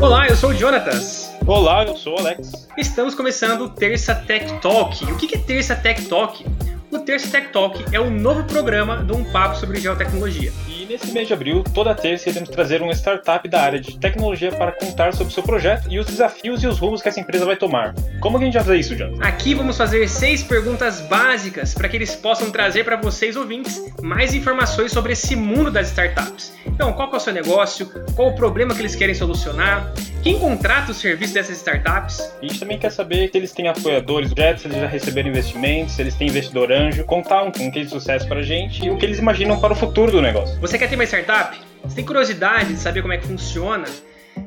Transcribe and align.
Olá, 0.00 0.28
eu 0.28 0.36
sou 0.36 0.50
o 0.50 0.54
Jonatas. 0.54 1.30
Olá, 1.44 1.84
eu 1.84 1.96
sou 1.96 2.14
o 2.14 2.20
Alex. 2.20 2.68
Estamos 2.76 3.16
começando 3.16 3.62
o 3.62 3.68
Terça 3.68 4.14
Tech 4.14 4.60
Talk. 4.60 5.04
O 5.06 5.16
que 5.16 5.34
é 5.34 5.38
Terça 5.38 5.74
Tech 5.74 6.06
Talk? 6.06 6.46
O 6.92 6.98
Terça 7.00 7.28
Tech 7.28 7.52
Talk 7.52 7.84
é 7.92 8.00
um 8.00 8.10
novo 8.10 8.44
programa 8.44 9.02
de 9.02 9.12
um 9.12 9.24
papo 9.24 9.56
sobre 9.56 9.80
geotecnologia. 9.80 10.52
Nesse 11.00 11.14
mês 11.14 11.28
de 11.28 11.34
abril, 11.34 11.62
toda 11.62 11.94
terça 11.94 12.28
iremos 12.28 12.48
trazer 12.48 12.82
uma 12.82 12.92
startup 12.92 13.48
da 13.48 13.62
área 13.62 13.80
de 13.80 13.96
tecnologia 13.98 14.50
para 14.50 14.72
contar 14.72 15.14
sobre 15.14 15.32
seu 15.32 15.44
projeto 15.44 15.86
e 15.88 15.98
os 15.98 16.06
desafios 16.06 16.62
e 16.64 16.66
os 16.66 16.78
rumos 16.78 17.00
que 17.00 17.08
essa 17.08 17.20
empresa 17.20 17.46
vai 17.46 17.56
tomar. 17.56 17.94
Como 18.20 18.36
que 18.36 18.44
a 18.44 18.46
gente 18.46 18.54
vai 18.54 18.64
fazer 18.64 18.78
isso, 18.78 18.96
John? 18.96 19.16
Aqui 19.20 19.54
vamos 19.54 19.76
fazer 19.76 20.08
seis 20.08 20.42
perguntas 20.42 21.00
básicas 21.02 21.72
para 21.72 21.88
que 21.88 21.96
eles 21.96 22.16
possam 22.16 22.50
trazer 22.50 22.84
para 22.84 22.96
vocês, 22.96 23.36
ouvintes, 23.36 23.80
mais 24.02 24.34
informações 24.34 24.90
sobre 24.90 25.12
esse 25.12 25.36
mundo 25.36 25.70
das 25.70 25.88
startups. 25.88 26.52
Então, 26.66 26.92
qual 26.92 27.12
é 27.12 27.16
o 27.16 27.20
seu 27.20 27.32
negócio? 27.32 27.86
Qual 28.16 28.30
o 28.30 28.34
problema 28.34 28.74
que 28.74 28.80
eles 28.80 28.96
querem 28.96 29.14
solucionar? 29.14 29.92
Quem 30.22 30.38
contrata 30.38 30.90
os 30.90 30.96
serviços 30.98 31.32
dessas 31.32 31.56
startups? 31.58 32.20
A 32.42 32.44
gente 32.44 32.58
também 32.58 32.78
quer 32.78 32.90
saber 32.90 33.30
se 33.30 33.38
eles 33.38 33.52
têm 33.52 33.68
apoiadores, 33.68 34.30
se 34.30 34.66
eles 34.66 34.76
já 34.76 34.86
receberam 34.86 35.28
investimentos, 35.28 35.94
se 35.94 36.02
eles 36.02 36.14
têm 36.14 36.28
investidor 36.28 36.72
anjo, 36.72 37.04
contar 37.04 37.44
um, 37.44 37.48
um 37.48 37.70
case 37.70 37.84
de 37.84 37.90
sucesso 37.90 38.26
para 38.26 38.40
a 38.40 38.42
gente 38.42 38.84
e 38.84 38.90
o 38.90 38.96
que 38.96 39.06
eles 39.06 39.18
imaginam 39.18 39.60
para 39.60 39.72
o 39.72 39.76
futuro 39.76 40.10
do 40.10 40.20
negócio. 40.20 40.58
Você 40.60 40.76
quer 40.76 40.88
ter 40.88 40.96
uma 40.96 41.04
startup? 41.04 41.56
Você 41.84 41.94
tem 41.94 42.04
curiosidade 42.04 42.74
de 42.74 42.80
saber 42.80 43.00
como 43.00 43.14
é 43.14 43.18
que 43.18 43.26
funciona? 43.26 43.86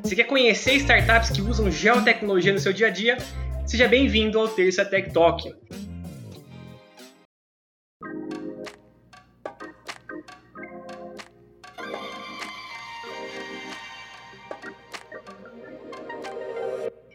Você 0.02 0.14
quer 0.14 0.24
conhecer 0.24 0.74
startups 0.74 1.30
que 1.30 1.40
usam 1.40 1.70
geotecnologia 1.70 2.52
no 2.52 2.58
seu 2.58 2.72
dia 2.72 2.88
a 2.88 2.90
dia? 2.90 3.16
Seja 3.66 3.88
bem-vindo 3.88 4.38
ao 4.38 4.48
Terça 4.48 4.84
Tech 4.84 5.10
Talk. 5.10 5.54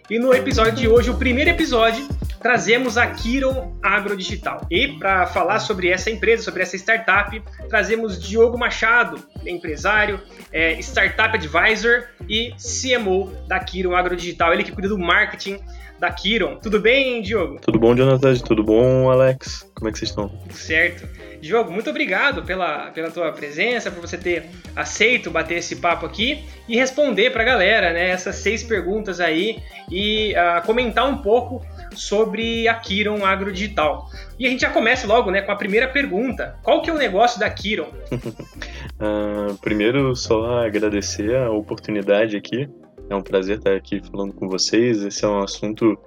E 0.09 0.17
no 0.17 0.33
episódio 0.33 0.73
de 0.73 0.87
hoje, 0.87 1.09
o 1.09 1.15
primeiro 1.15 1.49
episódio, 1.49 2.07
trazemos 2.41 2.97
a 2.97 3.07
Kiron 3.07 3.77
Agrodigital. 3.83 4.65
E 4.71 4.87
para 4.97 5.27
falar 5.27 5.59
sobre 5.59 5.89
essa 5.89 6.09
empresa, 6.09 6.43
sobre 6.43 6.63
essa 6.63 6.77
startup, 6.77 7.43
trazemos 7.67 8.21
Diogo 8.21 8.57
Machado, 8.57 9.19
empresário, 9.45 10.21
é, 10.53 10.79
Startup 10.79 11.35
Advisor 11.35 12.05
e 12.29 12.53
CMO 12.55 13.33
da 13.49 13.59
Kiron 13.59 13.97
Agrodigital. 13.97 14.53
Ele 14.53 14.63
que 14.63 14.71
cuida 14.71 14.87
do 14.87 14.97
marketing 14.97 15.59
da 15.99 16.09
Kiron. 16.09 16.57
Tudo 16.61 16.79
bem, 16.79 17.21
Diogo? 17.21 17.59
Tudo 17.59 17.77
bom, 17.77 17.93
Jonathan? 17.93 18.33
Tudo 18.35 18.63
bom, 18.63 19.09
Alex? 19.11 19.69
Como 19.75 19.89
é 19.89 19.91
que 19.91 19.99
vocês 19.99 20.11
estão? 20.11 20.31
Certo. 20.51 21.05
Diogo, 21.41 21.71
muito 21.71 21.89
obrigado 21.89 22.43
pela, 22.43 22.91
pela 22.91 23.11
tua 23.11 23.31
presença, 23.31 23.91
por 23.91 24.01
você 24.01 24.17
ter 24.17 24.45
aceito 24.75 25.31
bater 25.31 25.57
esse 25.57 25.77
papo 25.77 26.05
aqui 26.05 26.43
e 26.67 26.75
responder 26.75 27.31
para 27.31 27.43
a 27.43 27.45
galera, 27.45 27.93
né, 27.93 28.09
essas 28.09 28.35
seis 28.37 28.63
perguntas 28.63 29.19
aí 29.19 29.59
e 29.91 30.33
uh, 30.33 30.65
comentar 30.65 31.07
um 31.07 31.17
pouco 31.17 31.65
sobre 31.95 32.67
a 32.67 32.73
Kiron 32.75 33.25
Agrodigital. 33.25 34.09
E 34.37 34.45
a 34.45 34.49
gente 34.49 34.61
já 34.61 34.69
começa 34.69 35.07
logo, 35.07 35.31
né, 35.31 35.41
com 35.41 35.51
a 35.51 35.55
primeira 35.55 35.87
pergunta. 35.87 36.57
Qual 36.63 36.81
que 36.81 36.89
é 36.89 36.93
o 36.93 36.97
negócio 36.97 37.39
da 37.39 37.49
Kiron? 37.49 37.89
uh, 38.11 39.55
primeiro, 39.61 40.15
só 40.15 40.65
agradecer 40.65 41.35
a 41.35 41.49
oportunidade 41.49 42.35
aqui. 42.35 42.69
É 43.09 43.15
um 43.15 43.21
prazer 43.21 43.57
estar 43.57 43.73
aqui 43.73 44.01
falando 44.01 44.33
com 44.33 44.47
vocês. 44.47 45.01
Esse 45.03 45.23
é 45.23 45.27
um 45.27 45.41
assunto 45.41 45.97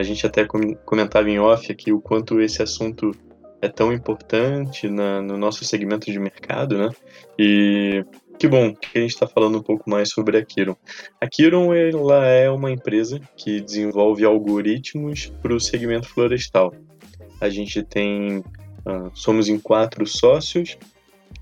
a 0.00 0.02
gente 0.02 0.26
até 0.26 0.46
comentava 0.84 1.28
em 1.28 1.38
off 1.38 1.70
aqui 1.70 1.92
o 1.92 2.00
quanto 2.00 2.40
esse 2.40 2.62
assunto 2.62 3.12
é 3.62 3.68
tão 3.68 3.92
importante 3.92 4.88
na, 4.88 5.20
no 5.20 5.36
nosso 5.36 5.64
segmento 5.64 6.10
de 6.10 6.18
mercado, 6.18 6.78
né? 6.78 6.88
E 7.38 8.04
que 8.38 8.48
bom 8.48 8.74
que 8.74 8.98
a 8.98 9.00
gente 9.02 9.10
está 9.10 9.26
falando 9.26 9.58
um 9.58 9.62
pouco 9.62 9.88
mais 9.88 10.10
sobre 10.10 10.38
a 10.38 10.44
Kiron. 10.44 10.74
A 11.20 11.28
Kiron 11.28 11.74
ela 11.74 12.26
é 12.26 12.50
uma 12.50 12.70
empresa 12.70 13.20
que 13.36 13.60
desenvolve 13.60 14.24
algoritmos 14.24 15.30
para 15.42 15.54
o 15.54 15.60
segmento 15.60 16.08
florestal. 16.08 16.74
A 17.38 17.50
gente 17.50 17.82
tem, 17.82 18.38
uh, 18.38 19.10
somos 19.14 19.48
em 19.48 19.58
quatro 19.58 20.06
sócios 20.06 20.78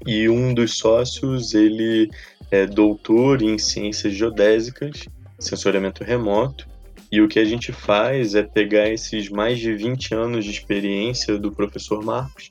e 0.05 0.29
um 0.29 0.53
dos 0.53 0.77
sócios 0.77 1.55
ele 1.55 2.11
é 2.51 2.67
doutor 2.67 3.43
em 3.43 3.59
ciências 3.59 4.15
geodésicas, 4.15 5.09
sensoriamento 5.39 6.03
remoto 6.03 6.68
e 7.11 7.21
o 7.21 7.29
que 7.29 7.39
a 7.39 7.45
gente 7.45 7.73
faz 7.73 8.35
é 8.35 8.43
pegar 8.43 8.89
esses 8.89 9.29
mais 9.29 9.59
de 9.59 9.73
20 9.75 10.15
anos 10.15 10.45
de 10.45 10.51
experiência 10.51 11.39
do 11.39 11.51
professor 11.51 12.05
Marcos 12.05 12.51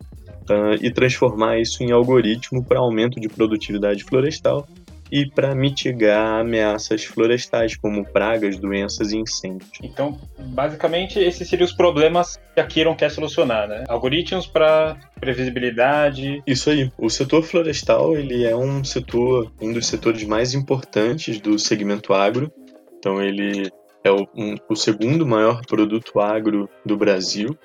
uh, 0.50 0.74
e 0.82 0.92
transformar 0.92 1.60
isso 1.60 1.84
em 1.84 1.92
algoritmo 1.92 2.64
para 2.64 2.80
aumento 2.80 3.20
de 3.20 3.30
produtividade 3.30 4.04
florestal 4.04 4.68
e 5.12 5.26
para 5.26 5.56
mitigar 5.56 6.42
ameaças 6.42 7.06
florestais, 7.06 7.76
como 7.78 8.06
pragas, 8.06 8.58
doenças 8.58 9.12
e 9.12 9.18
incêndios. 9.18 9.72
Então, 9.82 10.20
basicamente, 10.38 11.18
esses 11.20 11.48
seriam 11.48 11.66
os 11.66 11.74
problemas 11.74 12.38
que 12.54 12.60
a 12.60 12.66
Kiron 12.66 12.96
quer 12.96 13.10
solucionar, 13.10 13.68
né? 13.68 13.86
Algoritmos 13.88 14.48
para 14.48 14.98
previsibilidade. 15.20 16.42
Isso 16.46 16.70
aí. 16.70 16.92
O 16.98 17.10
setor 17.10 17.44
florestal 17.44 18.18
ele 18.18 18.44
é 18.44 18.56
um 18.56 18.84
setor, 18.84 19.52
um 19.62 19.72
dos 19.72 19.88
setores 19.88 20.24
mais 20.24 20.54
importantes 20.54 21.40
do 21.40 21.58
segmento 21.58 22.14
agro. 22.14 22.52
Então, 23.00 23.22
ele 23.22 23.70
é 24.08 24.12
o, 24.12 24.28
um, 24.36 24.56
o 24.70 24.76
segundo 24.76 25.26
maior 25.26 25.66
produto 25.66 26.20
agro 26.20 26.70
do 26.86 26.98
Brasil 26.98 27.58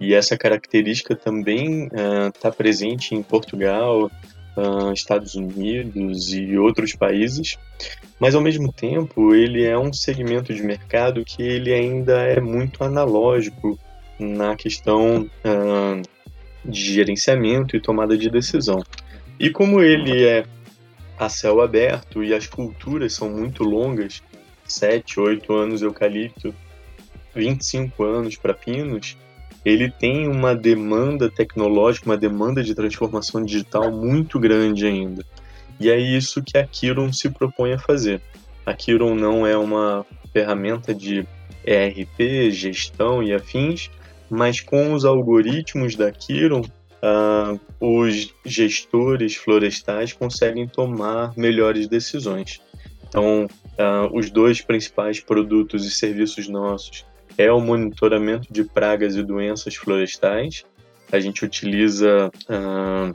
e 0.00 0.14
essa 0.14 0.36
característica 0.36 1.16
também 1.16 1.88
está 2.34 2.50
uh, 2.50 2.52
presente 2.52 3.14
em 3.14 3.22
Portugal, 3.22 4.10
uh, 4.56 4.92
Estados 4.92 5.34
Unidos 5.34 6.32
e 6.32 6.56
outros 6.58 6.94
países, 6.94 7.56
mas 8.20 8.34
ao 8.34 8.42
mesmo 8.42 8.72
tempo 8.72 9.34
ele 9.34 9.64
é 9.64 9.78
um 9.78 9.92
segmento 9.92 10.52
de 10.52 10.62
mercado 10.62 11.24
que 11.24 11.42
ele 11.42 11.72
ainda 11.72 12.22
é 12.22 12.40
muito 12.40 12.84
analógico 12.84 13.78
na 14.18 14.54
questão 14.54 15.22
uh, 15.22 16.02
de 16.64 16.94
gerenciamento 16.94 17.76
e 17.76 17.80
tomada 17.80 18.16
de 18.16 18.28
decisão. 18.28 18.82
E 19.38 19.50
como 19.50 19.82
ele 19.82 20.24
é 20.24 20.44
a 21.18 21.28
céu 21.28 21.62
aberto 21.62 22.22
e 22.22 22.34
as 22.34 22.46
culturas 22.46 23.14
são 23.14 23.30
muito 23.30 23.64
longas, 23.64 24.22
7, 24.68 25.20
8 25.20 25.52
anos 25.52 25.82
eucalipto, 25.82 26.54
25 27.34 28.02
anos 28.04 28.36
para 28.36 28.54
pinos, 28.54 29.16
ele 29.64 29.90
tem 29.90 30.28
uma 30.28 30.54
demanda 30.54 31.28
tecnológica, 31.28 32.06
uma 32.06 32.16
demanda 32.16 32.62
de 32.62 32.74
transformação 32.74 33.44
digital 33.44 33.90
muito 33.90 34.38
grande 34.38 34.86
ainda. 34.86 35.24
E 35.78 35.90
é 35.90 35.98
isso 35.98 36.42
que 36.42 36.56
a 36.56 36.66
Kiron 36.66 37.12
se 37.12 37.28
propõe 37.28 37.72
a 37.72 37.78
fazer. 37.78 38.22
A 38.64 38.72
Kiron 38.72 39.14
não 39.14 39.46
é 39.46 39.56
uma 39.56 40.06
ferramenta 40.32 40.94
de 40.94 41.26
ERP, 41.64 42.50
gestão 42.50 43.22
e 43.22 43.34
afins, 43.34 43.90
mas 44.30 44.60
com 44.60 44.92
os 44.92 45.04
algoritmos 45.04 45.96
da 45.96 46.10
Kiron, 46.10 46.62
uh, 46.62 47.60
os 47.80 48.34
gestores 48.44 49.34
florestais 49.34 50.12
conseguem 50.12 50.66
tomar 50.66 51.32
melhores 51.36 51.88
decisões. 51.88 52.60
Então, 53.08 53.48
uh, 53.78 54.16
os 54.16 54.30
dois 54.30 54.60
principais 54.60 55.20
produtos 55.20 55.84
e 55.84 55.90
serviços 55.90 56.48
nossos 56.48 57.04
é 57.38 57.50
o 57.52 57.60
monitoramento 57.60 58.52
de 58.52 58.64
pragas 58.64 59.14
e 59.16 59.22
doenças 59.22 59.74
florestais. 59.74 60.64
A 61.12 61.20
gente 61.20 61.44
utiliza 61.44 62.30
uh, 62.48 63.14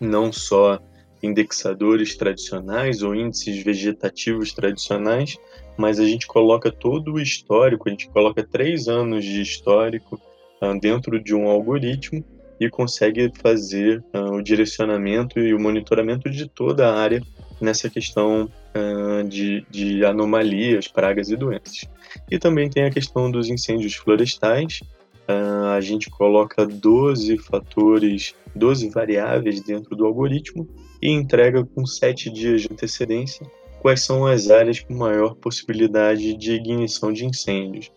não 0.00 0.32
só 0.32 0.78
indexadores 1.22 2.16
tradicionais 2.16 3.02
ou 3.02 3.14
índices 3.14 3.62
vegetativos 3.62 4.52
tradicionais, 4.52 5.36
mas 5.76 6.00
a 6.00 6.04
gente 6.04 6.26
coloca 6.26 6.70
todo 6.70 7.14
o 7.14 7.20
histórico, 7.20 7.88
a 7.88 7.90
gente 7.90 8.08
coloca 8.08 8.42
três 8.42 8.88
anos 8.88 9.24
de 9.24 9.40
histórico 9.40 10.20
uh, 10.60 10.78
dentro 10.80 11.22
de 11.22 11.34
um 11.34 11.48
algoritmo 11.48 12.24
e 12.58 12.68
consegue 12.68 13.30
fazer 13.40 14.02
uh, 14.12 14.34
o 14.34 14.42
direcionamento 14.42 15.38
e 15.38 15.54
o 15.54 15.60
monitoramento 15.60 16.28
de 16.28 16.48
toda 16.48 16.88
a 16.88 16.98
área 16.98 17.22
nessa 17.60 17.88
questão 17.90 18.48
uh, 18.74 19.24
de, 19.28 19.66
de 19.70 20.04
anomalias, 20.04 20.88
pragas 20.88 21.30
e 21.30 21.36
doenças. 21.36 21.84
E 22.30 22.38
também 22.38 22.68
tem 22.68 22.84
a 22.84 22.90
questão 22.90 23.30
dos 23.30 23.48
incêndios 23.48 23.94
florestais. 23.94 24.80
Uh, 25.28 25.68
a 25.76 25.80
gente 25.80 26.10
coloca 26.10 26.66
12 26.66 27.38
fatores, 27.38 28.34
12 28.54 28.90
variáveis 28.90 29.60
dentro 29.60 29.94
do 29.94 30.04
algoritmo 30.04 30.68
e 31.00 31.10
entrega 31.10 31.64
com 31.64 31.86
7 31.86 32.30
dias 32.30 32.62
de 32.62 32.68
antecedência 32.72 33.46
quais 33.82 34.04
são 34.04 34.24
as 34.24 34.48
áreas 34.48 34.78
com 34.78 34.94
maior 34.94 35.34
possibilidade 35.34 36.34
de 36.34 36.52
ignição 36.52 37.12
de 37.12 37.26
incêndios. 37.26 37.90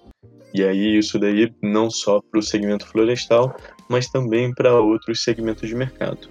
E 0.52 0.64
aí 0.64 0.98
isso 0.98 1.20
daí 1.20 1.54
não 1.62 1.92
só 1.92 2.20
para 2.20 2.40
o 2.40 2.44
segmento 2.44 2.88
florestal, 2.88 3.56
mas 3.88 4.10
também 4.10 4.52
para 4.54 4.80
outros 4.80 5.24
segmentos 5.24 5.70
de 5.70 5.76
mercado. 5.76 6.28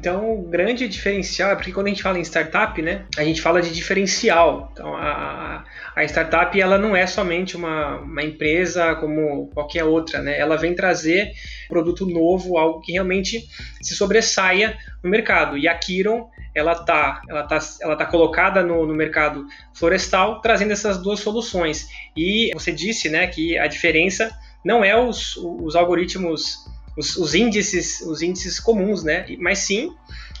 Então, 0.00 0.32
o 0.32 0.48
grande 0.48 0.88
diferencial 0.88 1.50
é 1.50 1.54
porque 1.54 1.72
quando 1.72 1.88
a 1.88 1.90
gente 1.90 2.02
fala 2.02 2.18
em 2.18 2.22
startup, 2.22 2.80
né, 2.80 3.04
a 3.18 3.22
gente 3.22 3.42
fala 3.42 3.60
de 3.60 3.70
diferencial. 3.70 4.70
Então, 4.72 4.96
a, 4.96 5.62
a 5.94 6.04
startup 6.04 6.58
ela 6.58 6.78
não 6.78 6.96
é 6.96 7.06
somente 7.06 7.54
uma, 7.54 7.98
uma 7.98 8.22
empresa 8.22 8.94
como 8.94 9.48
qualquer 9.48 9.84
outra, 9.84 10.22
né? 10.22 10.38
Ela 10.38 10.56
vem 10.56 10.74
trazer 10.74 11.32
produto 11.68 12.06
novo, 12.06 12.56
algo 12.56 12.80
que 12.80 12.92
realmente 12.92 13.46
se 13.82 13.94
sobressaia 13.94 14.74
no 15.04 15.10
mercado. 15.10 15.58
E 15.58 15.68
a 15.68 15.74
Kiron 15.74 16.30
ela 16.54 16.72
está 16.72 17.20
ela 17.28 17.42
tá, 17.42 17.58
ela 17.82 17.94
tá 17.94 18.06
colocada 18.06 18.62
no, 18.62 18.86
no, 18.86 18.94
mercado 18.94 19.44
florestal, 19.74 20.40
trazendo 20.40 20.72
essas 20.72 20.96
duas 20.96 21.20
soluções. 21.20 21.86
E 22.16 22.50
você 22.54 22.72
disse 22.72 23.10
né, 23.10 23.26
que 23.26 23.58
a 23.58 23.66
diferença 23.66 24.30
não 24.64 24.82
é 24.82 24.98
os, 24.98 25.36
os 25.36 25.76
algoritmos, 25.76 26.56
os, 26.96 27.16
os 27.16 27.34
índices, 27.34 28.00
os 28.02 28.22
índices 28.22 28.58
comuns, 28.58 29.02
né? 29.02 29.26
mas 29.38 29.58
sim 29.60 29.92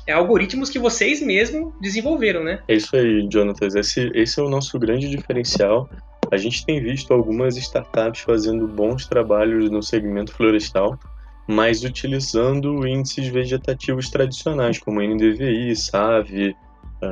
é 0.06 0.12
algoritmos 0.12 0.70
que 0.70 0.78
vocês 0.78 1.20
mesmos 1.20 1.72
desenvolveram, 1.80 2.42
né? 2.42 2.60
É 2.66 2.74
isso 2.74 2.94
aí, 2.96 3.28
Jonatas. 3.30 3.74
Esse, 3.74 4.10
esse 4.14 4.40
é 4.40 4.42
o 4.42 4.48
nosso 4.48 4.78
grande 4.78 5.08
diferencial. 5.08 5.88
A 6.30 6.36
gente 6.36 6.64
tem 6.64 6.82
visto 6.82 7.12
algumas 7.12 7.56
startups 7.56 8.22
fazendo 8.22 8.66
bons 8.66 9.06
trabalhos 9.06 9.70
no 9.70 9.82
segmento 9.82 10.32
florestal, 10.32 10.98
mas 11.46 11.84
utilizando 11.84 12.86
índices 12.86 13.28
vegetativos 13.28 14.08
tradicionais, 14.10 14.78
como 14.78 15.00
NDVI, 15.02 15.74
SAV, 15.76 16.54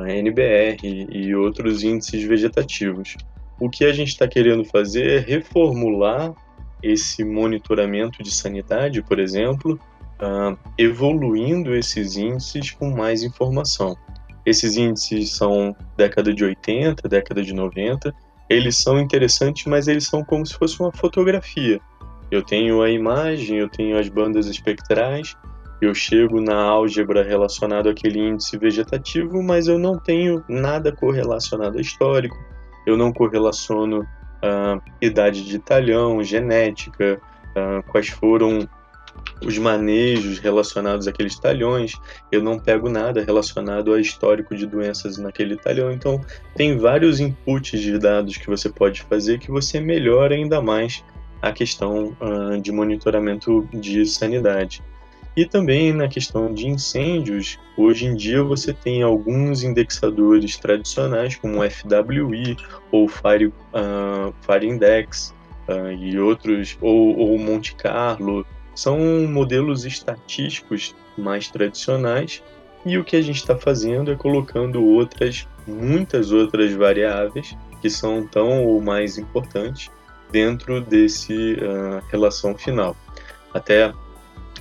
NBR 0.07 1.07
e 1.11 1.35
outros 1.35 1.83
índices 1.83 2.23
vegetativos. 2.23 3.15
O 3.59 3.69
que 3.69 3.83
a 3.85 3.91
gente 3.91 4.09
está 4.09 4.27
querendo 4.27 4.63
fazer 4.63 5.09
é 5.09 5.19
reformular 5.19 6.33
esse 6.81 7.23
monitoramento 7.23 8.23
de 8.23 8.31
sanidade, 8.31 9.01
por 9.01 9.19
exemplo, 9.19 9.79
evoluindo 10.77 11.75
esses 11.75 12.17
índices 12.17 12.71
com 12.71 12.89
mais 12.89 13.23
informação. 13.23 13.97
Esses 14.45 14.77
índices 14.77 15.31
são 15.35 15.75
década 15.95 16.33
de 16.33 16.43
80, 16.43 17.07
década 17.07 17.43
de 17.43 17.53
90, 17.53 18.13
eles 18.49 18.77
são 18.77 18.99
interessantes, 18.99 19.65
mas 19.65 19.87
eles 19.87 20.05
são 20.05 20.23
como 20.23 20.45
se 20.45 20.55
fosse 20.55 20.79
uma 20.79 20.91
fotografia. 20.91 21.79
Eu 22.31 22.41
tenho 22.43 22.81
a 22.81 22.89
imagem, 22.89 23.57
eu 23.57 23.69
tenho 23.69 23.97
as 23.97 24.09
bandas 24.09 24.47
espectrais, 24.47 25.35
eu 25.81 25.93
chego 25.93 26.41
na 26.41 26.55
álgebra 26.55 27.23
relacionado 27.23 27.89
àquele 27.89 28.19
índice 28.19 28.57
vegetativo, 28.57 29.41
mas 29.41 29.67
eu 29.67 29.79
não 29.79 29.97
tenho 29.97 30.43
nada 30.49 30.91
correlacionado 30.91 31.77
a 31.77 31.81
histórico, 31.81 32.37
eu 32.85 32.97
não 32.97 33.13
correlaciono 33.13 34.05
uh, 34.43 34.81
idade 35.01 35.45
de 35.45 35.59
talhão, 35.59 36.23
genética, 36.23 37.21
uh, 37.51 37.83
quais 37.91 38.09
foram 38.09 38.67
os 39.41 39.57
manejos 39.57 40.39
relacionados 40.39 41.07
àqueles 41.07 41.37
talhões, 41.39 41.93
eu 42.31 42.43
não 42.43 42.59
pego 42.59 42.89
nada 42.89 43.23
relacionado 43.23 43.93
a 43.93 44.01
histórico 44.01 44.55
de 44.55 44.65
doenças 44.65 45.17
naquele 45.17 45.55
talhão. 45.55 45.91
Então, 45.91 46.21
tem 46.55 46.77
vários 46.77 47.19
inputs 47.19 47.79
de 47.79 47.97
dados 47.97 48.37
que 48.37 48.47
você 48.47 48.69
pode 48.69 49.01
fazer 49.03 49.39
que 49.39 49.49
você 49.49 49.79
melhora 49.79 50.35
ainda 50.35 50.61
mais 50.61 51.03
a 51.41 51.51
questão 51.51 52.15
uh, 52.19 52.61
de 52.61 52.71
monitoramento 52.71 53.67
de 53.73 54.05
sanidade. 54.05 54.83
E 55.39 55.45
também 55.45 55.93
na 55.93 56.09
questão 56.09 56.53
de 56.53 56.67
incêndios, 56.67 57.57
hoje 57.77 58.05
em 58.05 58.13
dia 58.13 58.43
você 58.43 58.73
tem 58.73 59.01
alguns 59.01 59.63
indexadores 59.63 60.57
tradicionais, 60.57 61.37
como 61.37 61.61
o 61.61 61.71
FWI 61.71 62.57
ou 62.91 63.07
Fire, 63.07 63.45
uh, 63.47 64.33
Fire 64.41 64.67
Index 64.67 65.33
uh, 65.69 65.93
e 65.93 66.19
outros, 66.19 66.77
ou, 66.81 67.17
ou 67.17 67.39
Monte 67.39 67.73
Carlo, 67.75 68.45
são 68.75 68.99
modelos 69.29 69.85
estatísticos 69.85 70.93
mais 71.17 71.47
tradicionais. 71.47 72.43
E 72.85 72.97
o 72.97 73.05
que 73.05 73.15
a 73.15 73.21
gente 73.21 73.37
está 73.37 73.55
fazendo 73.55 74.11
é 74.11 74.17
colocando 74.17 74.83
outras, 74.83 75.47
muitas 75.65 76.33
outras 76.33 76.73
variáveis 76.73 77.55
que 77.81 77.89
são 77.89 78.27
tão 78.27 78.65
ou 78.65 78.81
mais 78.81 79.17
importantes 79.17 79.89
dentro 80.33 80.81
desse 80.81 81.53
uh, 81.53 82.03
relação 82.11 82.57
final. 82.57 82.93
Até 83.53 83.93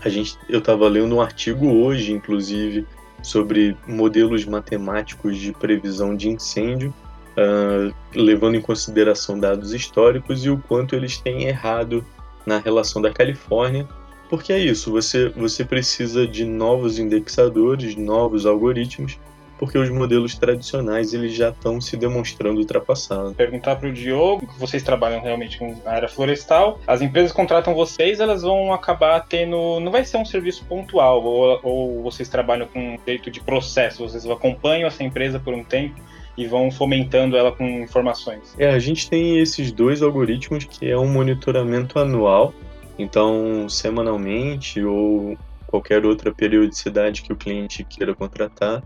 a 0.02 0.08
gente, 0.08 0.38
eu 0.48 0.58
estava 0.58 0.88
lendo 0.88 1.14
um 1.14 1.20
artigo 1.20 1.66
hoje, 1.66 2.12
inclusive, 2.12 2.86
sobre 3.22 3.76
modelos 3.86 4.44
matemáticos 4.44 5.36
de 5.36 5.52
previsão 5.52 6.14
de 6.14 6.28
incêndio, 6.28 6.94
uh, 7.36 7.94
levando 8.14 8.56
em 8.56 8.60
consideração 8.60 9.38
dados 9.38 9.72
históricos 9.72 10.44
e 10.44 10.50
o 10.50 10.58
quanto 10.58 10.94
eles 10.94 11.18
têm 11.18 11.44
errado 11.44 12.04
na 12.46 12.58
relação 12.58 13.02
da 13.02 13.12
Califórnia, 13.12 13.88
porque 14.28 14.52
é 14.52 14.58
isso, 14.58 14.90
você, 14.90 15.30
você 15.30 15.64
precisa 15.64 16.26
de 16.26 16.44
novos 16.44 16.98
indexadores, 16.98 17.96
novos 17.96 18.44
algoritmos 18.44 19.18
porque 19.58 19.76
os 19.76 19.90
modelos 19.90 20.36
tradicionais 20.36 21.12
eles 21.12 21.34
já 21.34 21.50
estão 21.50 21.80
se 21.80 21.96
demonstrando 21.96 22.60
ultrapassados. 22.60 23.34
Perguntar 23.34 23.76
para 23.76 23.88
o 23.88 23.92
Diogo, 23.92 24.48
vocês 24.58 24.82
trabalham 24.82 25.20
realmente 25.20 25.58
com 25.58 25.76
a 25.84 25.90
área 25.90 26.08
florestal, 26.08 26.80
as 26.86 27.02
empresas 27.02 27.32
contratam 27.32 27.74
vocês, 27.74 28.20
elas 28.20 28.42
vão 28.42 28.72
acabar 28.72 29.20
tendo, 29.20 29.80
não 29.80 29.90
vai 29.90 30.04
ser 30.04 30.16
um 30.16 30.24
serviço 30.24 30.64
pontual, 30.64 31.22
ou, 31.24 31.60
ou 31.62 32.02
vocês 32.02 32.28
trabalham 32.28 32.66
com 32.66 32.94
um 32.94 32.98
jeito 33.06 33.30
de 33.30 33.40
processo, 33.40 34.08
vocês 34.08 34.24
acompanham 34.26 34.86
essa 34.86 35.02
empresa 35.02 35.38
por 35.38 35.52
um 35.52 35.64
tempo 35.64 36.00
e 36.36 36.46
vão 36.46 36.70
fomentando 36.70 37.36
ela 37.36 37.50
com 37.50 37.64
informações. 37.64 38.54
É, 38.56 38.70
a 38.70 38.78
gente 38.78 39.10
tem 39.10 39.40
esses 39.40 39.72
dois 39.72 40.02
algoritmos 40.02 40.64
que 40.64 40.88
é 40.88 40.96
um 40.96 41.08
monitoramento 41.08 41.98
anual, 41.98 42.54
então 42.96 43.68
semanalmente 43.68 44.82
ou 44.84 45.36
qualquer 45.66 46.06
outra 46.06 46.32
periodicidade 46.32 47.22
que 47.22 47.32
o 47.32 47.36
cliente 47.36 47.84
queira 47.84 48.14
contratar, 48.14 48.82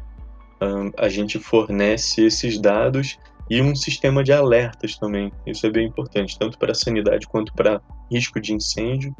a 0.96 1.08
gente 1.08 1.38
fornece 1.38 2.24
esses 2.24 2.58
dados 2.58 3.18
e 3.50 3.60
um 3.60 3.74
sistema 3.74 4.22
de 4.22 4.32
alertas 4.32 4.96
também. 4.96 5.32
Isso 5.46 5.66
é 5.66 5.70
bem 5.70 5.86
importante, 5.86 6.38
tanto 6.38 6.58
para 6.58 6.72
a 6.72 6.74
sanidade 6.74 7.26
quanto 7.26 7.52
para 7.54 7.80
risco 8.10 8.40
de 8.40 8.52
incêndio. 8.52 9.14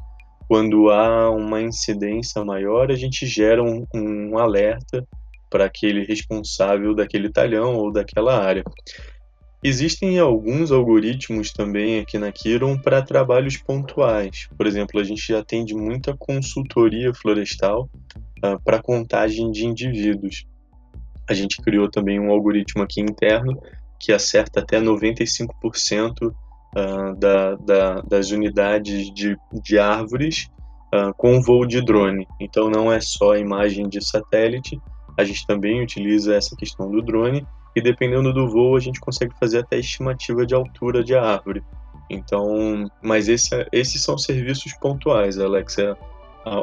Quando 0.49 0.91
há 0.91 1.31
uma 1.31 1.61
incidência 1.61 2.44
maior, 2.44 2.91
a 2.91 2.97
gente 2.97 3.27
gera 3.27 3.62
um, 3.62 3.87
um 3.94 4.39
alerta 4.39 5.06
para 5.50 5.67
aquele 5.67 6.05
responsável 6.05 6.94
daquele 6.94 7.31
talhão 7.31 7.75
ou 7.77 7.93
daquela 7.93 8.43
área. 8.43 8.65
Existem 9.65 10.19
alguns 10.19 10.73
algoritmos 10.73 11.53
também 11.53 12.00
aqui 12.00 12.19
na 12.19 12.33
Kiron 12.33 12.77
para 12.77 13.00
trabalhos 13.00 13.56
pontuais. 13.56 14.49
Por 14.56 14.67
exemplo, 14.67 14.99
a 14.99 15.05
gente 15.05 15.33
atende 15.35 15.73
muita 15.73 16.17
consultoria 16.17 17.15
florestal 17.15 17.88
uh, 18.45 18.61
para 18.65 18.83
contagem 18.83 19.53
de 19.53 19.65
indivíduos. 19.65 20.45
A 21.32 21.34
gente 21.34 21.62
criou 21.62 21.90
também 21.90 22.20
um 22.20 22.31
algoritmo 22.31 22.82
aqui 22.82 23.00
interno 23.00 23.58
que 23.99 24.12
acerta 24.12 24.61
até 24.61 24.79
95% 24.79 26.29
uh, 26.29 27.17
da, 27.17 27.55
da, 27.55 28.00
das 28.02 28.31
unidades 28.31 29.11
de, 29.14 29.35
de 29.50 29.78
árvores 29.78 30.50
uh, 30.95 31.14
com 31.16 31.40
voo 31.40 31.64
de 31.64 31.80
drone. 31.83 32.28
Então 32.38 32.68
não 32.68 32.92
é 32.92 33.00
só 33.00 33.35
imagem 33.35 33.88
de 33.88 34.07
satélite, 34.07 34.78
a 35.16 35.25
gente 35.25 35.47
também 35.47 35.83
utiliza 35.83 36.35
essa 36.35 36.54
questão 36.54 36.90
do 36.90 37.00
drone 37.00 37.47
e 37.75 37.80
dependendo 37.80 38.30
do 38.30 38.47
voo 38.47 38.76
a 38.76 38.80
gente 38.80 39.00
consegue 39.00 39.33
fazer 39.40 39.61
até 39.61 39.78
estimativa 39.78 40.45
de 40.45 40.54
altura 40.54 41.02
de 41.02 41.14
árvore. 41.14 41.62
Então, 42.11 42.90
mas 43.02 43.26
esse, 43.26 43.49
esses 43.73 44.02
são 44.02 44.18
serviços 44.18 44.75
pontuais, 44.75 45.38
Alex. 45.38 45.78
É, 45.78 45.97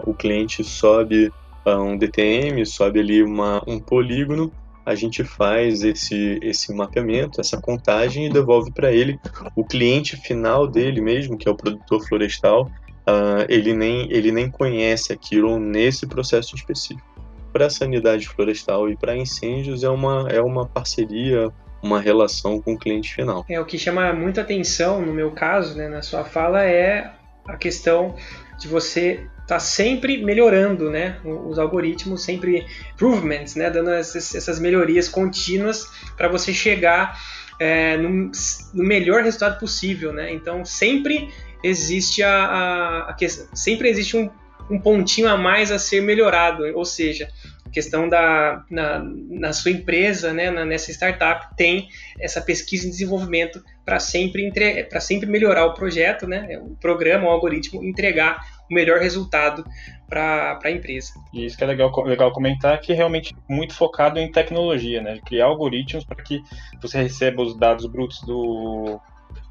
o 0.05 0.13
cliente 0.13 0.63
sobe 0.63 1.31
um 1.65 1.97
DTM, 1.97 2.65
sobe 2.65 2.99
ali 2.99 3.23
uma, 3.23 3.63
um 3.67 3.79
polígono, 3.79 4.51
a 4.85 4.95
gente 4.95 5.23
faz 5.23 5.83
esse, 5.83 6.39
esse 6.41 6.73
mapeamento, 6.73 7.39
essa 7.39 7.61
contagem 7.61 8.25
e 8.25 8.29
devolve 8.29 8.71
para 8.71 8.91
ele. 8.91 9.19
O 9.55 9.63
cliente 9.63 10.17
final 10.17 10.67
dele 10.67 10.99
mesmo, 10.99 11.37
que 11.37 11.47
é 11.47 11.51
o 11.51 11.55
produtor 11.55 12.03
florestal, 12.07 12.63
uh, 13.07 13.45
ele, 13.47 13.73
nem, 13.73 14.11
ele 14.11 14.31
nem 14.31 14.49
conhece 14.49 15.13
aquilo 15.13 15.59
nesse 15.59 16.07
processo 16.07 16.55
específico. 16.55 17.07
Para 17.53 17.69
sanidade 17.69 18.27
florestal 18.27 18.89
e 18.89 18.97
para 18.97 19.15
incêndios 19.15 19.83
é 19.83 19.89
uma, 19.89 20.27
é 20.29 20.41
uma 20.41 20.65
parceria, 20.65 21.51
uma 21.83 21.99
relação 21.99 22.59
com 22.59 22.73
o 22.73 22.77
cliente 22.77 23.13
final. 23.13 23.45
É, 23.47 23.59
o 23.59 23.65
que 23.65 23.77
chama 23.77 24.11
muita 24.13 24.41
atenção, 24.41 25.03
no 25.03 25.13
meu 25.13 25.31
caso, 25.31 25.77
né, 25.77 25.87
na 25.87 26.01
sua 26.01 26.23
fala, 26.23 26.63
é 26.63 27.11
a 27.47 27.57
questão 27.57 28.15
de 28.59 28.67
você 28.67 29.27
tá 29.49 29.59
sempre 29.59 30.23
melhorando, 30.23 30.91
né? 30.91 31.19
Os 31.25 31.57
algoritmos 31.57 32.23
sempre 32.23 32.67
improvements, 32.93 33.55
né? 33.55 33.67
Dando 33.67 33.89
essas, 33.89 34.35
essas 34.35 34.59
melhorias 34.59 35.09
contínuas 35.09 35.87
para 36.15 36.27
você 36.27 36.53
chegar 36.53 37.19
é, 37.59 37.97
no, 37.97 38.31
no, 38.75 38.83
melhor 38.83 39.23
resultado 39.23 39.59
possível, 39.59 40.13
né? 40.13 40.31
Então 40.31 40.63
sempre 40.63 41.29
existe 41.63 42.21
a, 42.21 42.31
a, 42.31 43.09
a 43.09 43.17
sempre 43.55 43.89
existe 43.89 44.15
um, 44.15 44.29
um 44.69 44.79
pontinho 44.79 45.27
a 45.27 45.35
mais 45.35 45.71
a 45.71 45.79
ser 45.79 46.01
melhorado, 46.01 46.63
ou 46.75 46.85
seja, 46.85 47.27
a 47.65 47.71
questão 47.71 48.07
da 48.07 48.63
na, 48.69 49.03
na 49.03 49.51
sua 49.51 49.71
empresa, 49.71 50.31
né, 50.31 50.51
na, 50.51 50.63
nessa 50.63 50.91
startup 50.91 51.55
tem 51.57 51.87
essa 52.19 52.39
pesquisa 52.39 52.85
e 52.85 52.91
desenvolvimento 52.91 53.63
para 53.83 53.99
sempre 53.99 54.51
para 54.87 55.01
sempre 55.01 55.27
melhorar 55.27 55.65
o 55.65 55.73
projeto, 55.73 56.27
né, 56.27 56.59
o 56.61 56.75
programa, 56.75 57.25
o 57.25 57.31
algoritmo, 57.31 57.83
entregar 57.83 58.58
o 58.69 58.73
melhor 58.73 58.99
resultado 58.99 59.63
para 60.07 60.59
a 60.63 60.71
empresa. 60.71 61.13
E 61.33 61.45
isso 61.45 61.57
que 61.57 61.63
é 61.63 61.67
legal, 61.67 61.91
legal 62.03 62.31
comentar, 62.31 62.79
que 62.79 62.91
é 62.91 62.95
realmente 62.95 63.35
muito 63.47 63.73
focado 63.73 64.19
em 64.19 64.31
tecnologia, 64.31 65.01
né? 65.01 65.19
Criar 65.25 65.45
algoritmos 65.45 66.05
para 66.05 66.23
que 66.23 66.41
você 66.81 67.01
receba 67.01 67.41
os 67.41 67.57
dados 67.57 67.85
brutos 67.85 68.21
do 68.21 68.99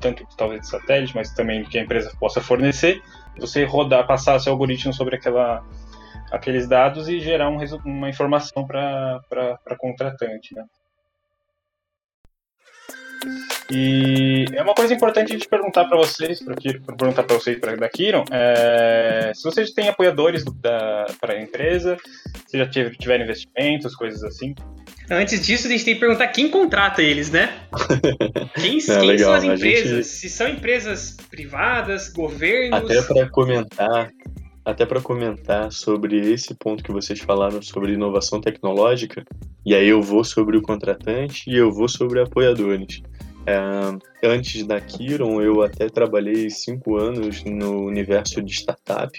tanto 0.00 0.26
talvez 0.36 0.60
de 0.62 0.68
satélite, 0.68 1.14
mas 1.14 1.32
também 1.32 1.64
que 1.64 1.78
a 1.78 1.82
empresa 1.82 2.12
possa 2.18 2.40
fornecer, 2.40 3.02
você 3.38 3.64
rodar, 3.64 4.06
passar 4.06 4.38
seu 4.38 4.52
algoritmo 4.52 4.92
sobre 4.92 5.16
aquela, 5.16 5.64
aqueles 6.30 6.68
dados 6.68 7.08
e 7.08 7.20
gerar 7.20 7.48
um, 7.48 7.58
uma 7.84 8.08
informação 8.08 8.66
para 8.66 9.76
contratante. 9.78 10.54
Né? 10.54 10.64
E 13.70 14.46
é 14.52 14.62
uma 14.62 14.74
coisa 14.74 14.94
importante 14.94 15.30
a 15.30 15.32
gente 15.34 15.48
perguntar 15.48 15.84
para 15.84 15.98
vocês, 15.98 16.42
para 16.42 16.54
perguntar 16.96 17.22
para 17.22 17.36
vocês 17.36 17.58
para 17.58 17.76
da 17.76 17.88
Kiron, 17.88 18.24
é, 18.30 19.30
se 19.34 19.44
vocês 19.44 19.72
têm 19.72 19.88
apoiadores 19.88 20.42
para 20.62 21.34
a 21.34 21.42
empresa, 21.42 21.98
se 22.46 22.56
já 22.56 22.66
tiveram 22.66 23.24
investimentos, 23.24 23.94
coisas 23.94 24.24
assim. 24.24 24.54
Antes 25.10 25.46
disso, 25.46 25.66
a 25.66 25.70
gente 25.70 25.84
tem 25.84 25.94
que 25.94 26.00
perguntar 26.00 26.28
quem 26.28 26.50
contrata 26.50 27.02
eles, 27.02 27.30
né? 27.30 27.50
Quem, 28.54 28.78
Não, 28.86 28.98
quem 28.98 29.08
legal, 29.08 29.18
são 29.18 29.34
as 29.34 29.44
empresas? 29.44 29.90
Gente... 29.90 30.04
Se 30.06 30.28
são 30.28 30.48
empresas 30.48 31.16
privadas, 31.30 32.08
governos. 32.08 32.78
Até 32.78 33.00
para 33.02 33.28
comentar, 33.30 34.10
até 34.64 34.84
para 34.84 35.00
comentar 35.00 35.72
sobre 35.72 36.32
esse 36.32 36.54
ponto 36.54 36.82
que 36.82 36.92
vocês 36.92 37.20
falaram 37.20 37.62
sobre 37.62 37.92
inovação 37.92 38.40
tecnológica, 38.40 39.24
e 39.64 39.74
aí 39.74 39.88
eu 39.88 40.02
vou 40.02 40.24
sobre 40.24 40.58
o 40.58 40.62
contratante 40.62 41.48
e 41.48 41.56
eu 41.56 41.72
vou 41.72 41.88
sobre 41.88 42.20
apoiadores. 42.20 43.00
É, 43.48 44.28
antes 44.28 44.66
da 44.66 44.78
Kiron, 44.78 45.40
eu 45.40 45.62
até 45.62 45.88
trabalhei 45.88 46.50
cinco 46.50 46.96
anos 46.96 47.42
no 47.44 47.86
universo 47.86 48.42
de 48.42 48.52
startup, 48.52 49.10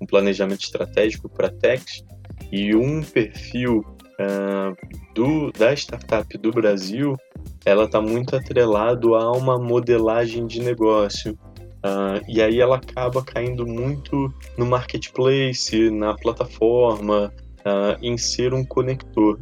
um 0.00 0.06
planejamento 0.06 0.62
estratégico 0.62 1.28
para 1.28 1.50
techs, 1.50 2.02
e 2.50 2.74
um 2.74 3.02
perfil 3.02 3.84
uh, 4.18 4.74
do, 5.14 5.52
da 5.52 5.74
startup 5.74 6.38
do 6.38 6.50
Brasil, 6.50 7.14
ela 7.62 7.84
está 7.84 8.00
muito 8.00 8.34
atrelado 8.34 9.14
a 9.16 9.30
uma 9.32 9.58
modelagem 9.58 10.46
de 10.46 10.62
negócio. 10.62 11.38
Uh, 11.84 12.24
e 12.26 12.40
aí 12.40 12.60
ela 12.60 12.76
acaba 12.76 13.22
caindo 13.22 13.66
muito 13.66 14.32
no 14.56 14.64
marketplace, 14.64 15.90
na 15.90 16.14
plataforma, 16.14 17.30
uh, 17.58 17.98
em 18.00 18.16
ser 18.16 18.54
um 18.54 18.64
conector. 18.64 19.38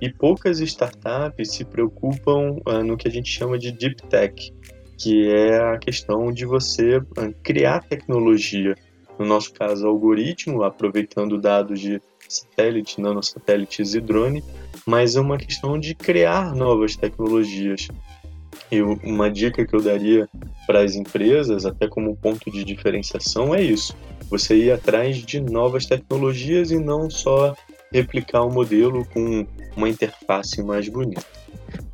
E 0.00 0.10
poucas 0.10 0.60
startups 0.60 1.52
se 1.52 1.64
preocupam 1.64 2.58
uh, 2.66 2.84
no 2.84 2.96
que 2.96 3.08
a 3.08 3.10
gente 3.10 3.30
chama 3.30 3.58
de 3.58 3.72
deep 3.72 4.02
tech, 4.08 4.52
que 4.98 5.30
é 5.30 5.58
a 5.58 5.78
questão 5.78 6.32
de 6.32 6.44
você 6.44 6.98
uh, 6.98 7.34
criar 7.42 7.82
tecnologia. 7.82 8.74
No 9.18 9.24
nosso 9.24 9.52
caso, 9.54 9.86
algoritmo, 9.86 10.62
aproveitando 10.62 11.38
dados 11.38 11.80
de 11.80 12.00
satélite, 12.28 13.00
nanosatélites 13.00 13.94
e 13.94 14.00
drone, 14.00 14.44
mas 14.84 15.16
é 15.16 15.20
uma 15.20 15.38
questão 15.38 15.78
de 15.78 15.94
criar 15.94 16.54
novas 16.54 16.96
tecnologias. 16.96 17.88
E 18.70 18.82
uma 18.82 19.30
dica 19.30 19.64
que 19.64 19.74
eu 19.74 19.80
daria 19.80 20.28
para 20.66 20.80
as 20.82 20.96
empresas, 20.96 21.64
até 21.64 21.86
como 21.86 22.16
ponto 22.16 22.50
de 22.50 22.64
diferenciação, 22.64 23.54
é 23.54 23.62
isso: 23.62 23.96
você 24.28 24.56
ir 24.56 24.72
atrás 24.72 25.18
de 25.18 25.40
novas 25.40 25.86
tecnologias 25.86 26.70
e 26.70 26.78
não 26.78 27.08
só 27.08 27.54
replicar 27.96 28.42
o 28.42 28.48
um 28.48 28.52
modelo 28.52 29.06
com 29.06 29.46
uma 29.76 29.88
interface 29.88 30.62
mais 30.62 30.88
bonita. 30.88 31.24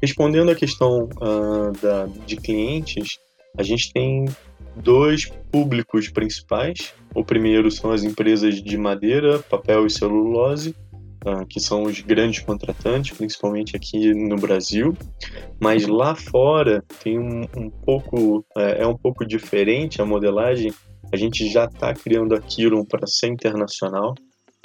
Respondendo 0.00 0.50
à 0.50 0.54
questão 0.54 1.08
uh, 1.16 1.72
da, 1.80 2.06
de 2.26 2.36
clientes, 2.36 3.18
a 3.56 3.62
gente 3.62 3.92
tem 3.92 4.26
dois 4.76 5.26
públicos 5.50 6.08
principais. 6.08 6.92
O 7.14 7.24
primeiro 7.24 7.70
são 7.70 7.92
as 7.92 8.02
empresas 8.02 8.62
de 8.62 8.76
madeira, 8.76 9.38
papel 9.38 9.86
e 9.86 9.90
celulose, 9.90 10.74
uh, 11.24 11.46
que 11.48 11.60
são 11.60 11.84
os 11.84 12.00
grandes 12.00 12.40
contratantes, 12.40 13.16
principalmente 13.16 13.76
aqui 13.76 14.12
no 14.12 14.36
Brasil. 14.36 14.96
Mas 15.60 15.86
lá 15.86 16.14
fora 16.14 16.82
tem 17.02 17.18
um, 17.18 17.42
um 17.56 17.70
pouco 17.70 18.44
é, 18.56 18.82
é 18.82 18.86
um 18.86 18.96
pouco 18.96 19.24
diferente 19.24 20.02
a 20.02 20.04
modelagem. 20.04 20.72
A 21.12 21.16
gente 21.16 21.48
já 21.48 21.66
está 21.66 21.92
criando 21.94 22.34
a 22.34 22.40
Kiron 22.40 22.84
para 22.84 23.06
ser 23.06 23.28
internacional. 23.28 24.14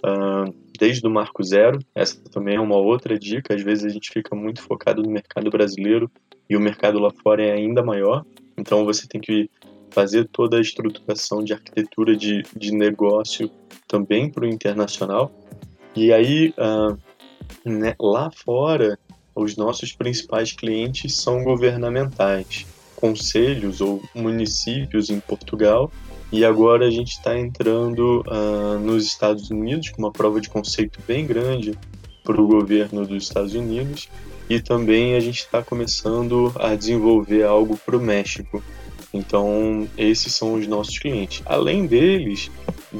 Uh, 0.03 0.53
desde 0.77 1.05
o 1.05 1.09
Marco 1.09 1.43
Zero. 1.43 1.79
Essa 1.93 2.17
também 2.29 2.55
é 2.55 2.59
uma 2.59 2.77
outra 2.77 3.17
dica. 3.17 3.53
Às 3.53 3.63
vezes 3.63 3.85
a 3.85 3.89
gente 3.89 4.09
fica 4.11 4.35
muito 4.35 4.61
focado 4.61 5.01
no 5.01 5.09
mercado 5.09 5.49
brasileiro 5.49 6.09
e 6.49 6.55
o 6.55 6.59
mercado 6.59 6.99
lá 6.99 7.11
fora 7.11 7.43
é 7.43 7.51
ainda 7.51 7.83
maior. 7.83 8.23
Então 8.57 8.85
você 8.85 9.07
tem 9.07 9.19
que 9.19 9.49
fazer 9.89 10.27
toda 10.31 10.57
a 10.57 10.61
estruturação 10.61 11.43
de 11.43 11.53
arquitetura 11.53 12.15
de, 12.15 12.43
de 12.55 12.71
negócio 12.71 13.49
também 13.87 14.29
para 14.29 14.43
o 14.43 14.47
internacional. 14.47 15.31
E 15.95 16.13
aí, 16.13 16.53
uh, 16.57 16.97
né, 17.65 17.95
lá 17.99 18.29
fora, 18.29 18.99
os 19.35 19.55
nossos 19.55 19.91
principais 19.93 20.51
clientes 20.51 21.15
são 21.15 21.43
governamentais, 21.43 22.67
conselhos 22.95 23.81
ou 23.81 24.01
municípios 24.13 25.09
em 25.09 25.19
Portugal 25.19 25.91
e 26.31 26.43
agora 26.43 26.85
a 26.85 26.89
gente 26.89 27.11
está 27.11 27.37
entrando 27.37 28.23
uh, 28.27 28.79
nos 28.79 29.05
Estados 29.05 29.49
Unidos 29.49 29.89
com 29.89 30.01
uma 30.01 30.11
prova 30.11 30.41
de 30.41 30.49
conceito 30.49 30.99
bem 31.07 31.25
grande 31.25 31.77
para 32.23 32.41
o 32.41 32.47
governo 32.47 33.05
dos 33.05 33.23
Estados 33.23 33.53
Unidos 33.53 34.09
e 34.49 34.59
também 34.59 35.15
a 35.15 35.19
gente 35.19 35.39
está 35.39 35.63
começando 35.63 36.51
a 36.59 36.75
desenvolver 36.75 37.43
algo 37.43 37.77
para 37.77 37.97
o 37.97 38.01
México. 38.01 38.63
Então, 39.13 39.87
esses 39.97 40.35
são 40.35 40.55
os 40.55 40.67
nossos 40.67 40.99
clientes. 40.99 41.41
Além 41.45 41.85
deles, 41.85 42.51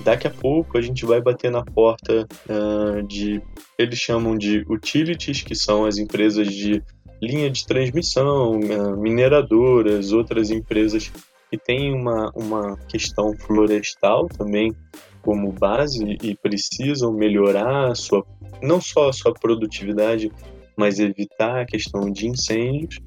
daqui 0.04 0.28
a 0.28 0.32
pouco 0.32 0.78
a 0.78 0.82
gente 0.82 1.06
vai 1.06 1.22
bater 1.22 1.52
na 1.52 1.64
porta 1.64 2.28
uh, 2.50 3.04
de. 3.04 3.42
Eles 3.78 4.00
chamam 4.00 4.38
de 4.38 4.66
utilities, 4.70 5.42
que 5.42 5.54
são 5.54 5.86
as 5.86 5.98
empresas 5.98 6.48
de 6.48 6.82
linha 7.22 7.50
de 7.50 7.66
transmissão, 7.66 8.60
uh, 8.60 8.98
mineradoras, 8.98 10.12
outras 10.12 10.50
empresas 10.50 11.12
que 11.50 11.58
tem 11.58 11.94
uma, 11.94 12.32
uma 12.36 12.78
questão 12.88 13.34
florestal 13.38 14.28
também 14.28 14.76
como 15.22 15.52
base 15.52 16.18
e 16.22 16.36
precisam 16.36 17.12
melhorar 17.12 17.96
sua, 17.96 18.26
não 18.62 18.80
só 18.80 19.10
a 19.10 19.14
sua 19.14 19.34
produtividade, 19.34 20.32
mas 20.76 21.00
evitar 21.00 21.62
a 21.62 21.66
questão 21.66 22.10
de 22.12 22.28
incêndios. 22.28 23.00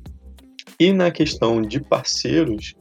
E 0.79 0.93
na 0.93 1.11
questão 1.11 1.63
de 1.63 1.81
parceiros, 1.81 2.75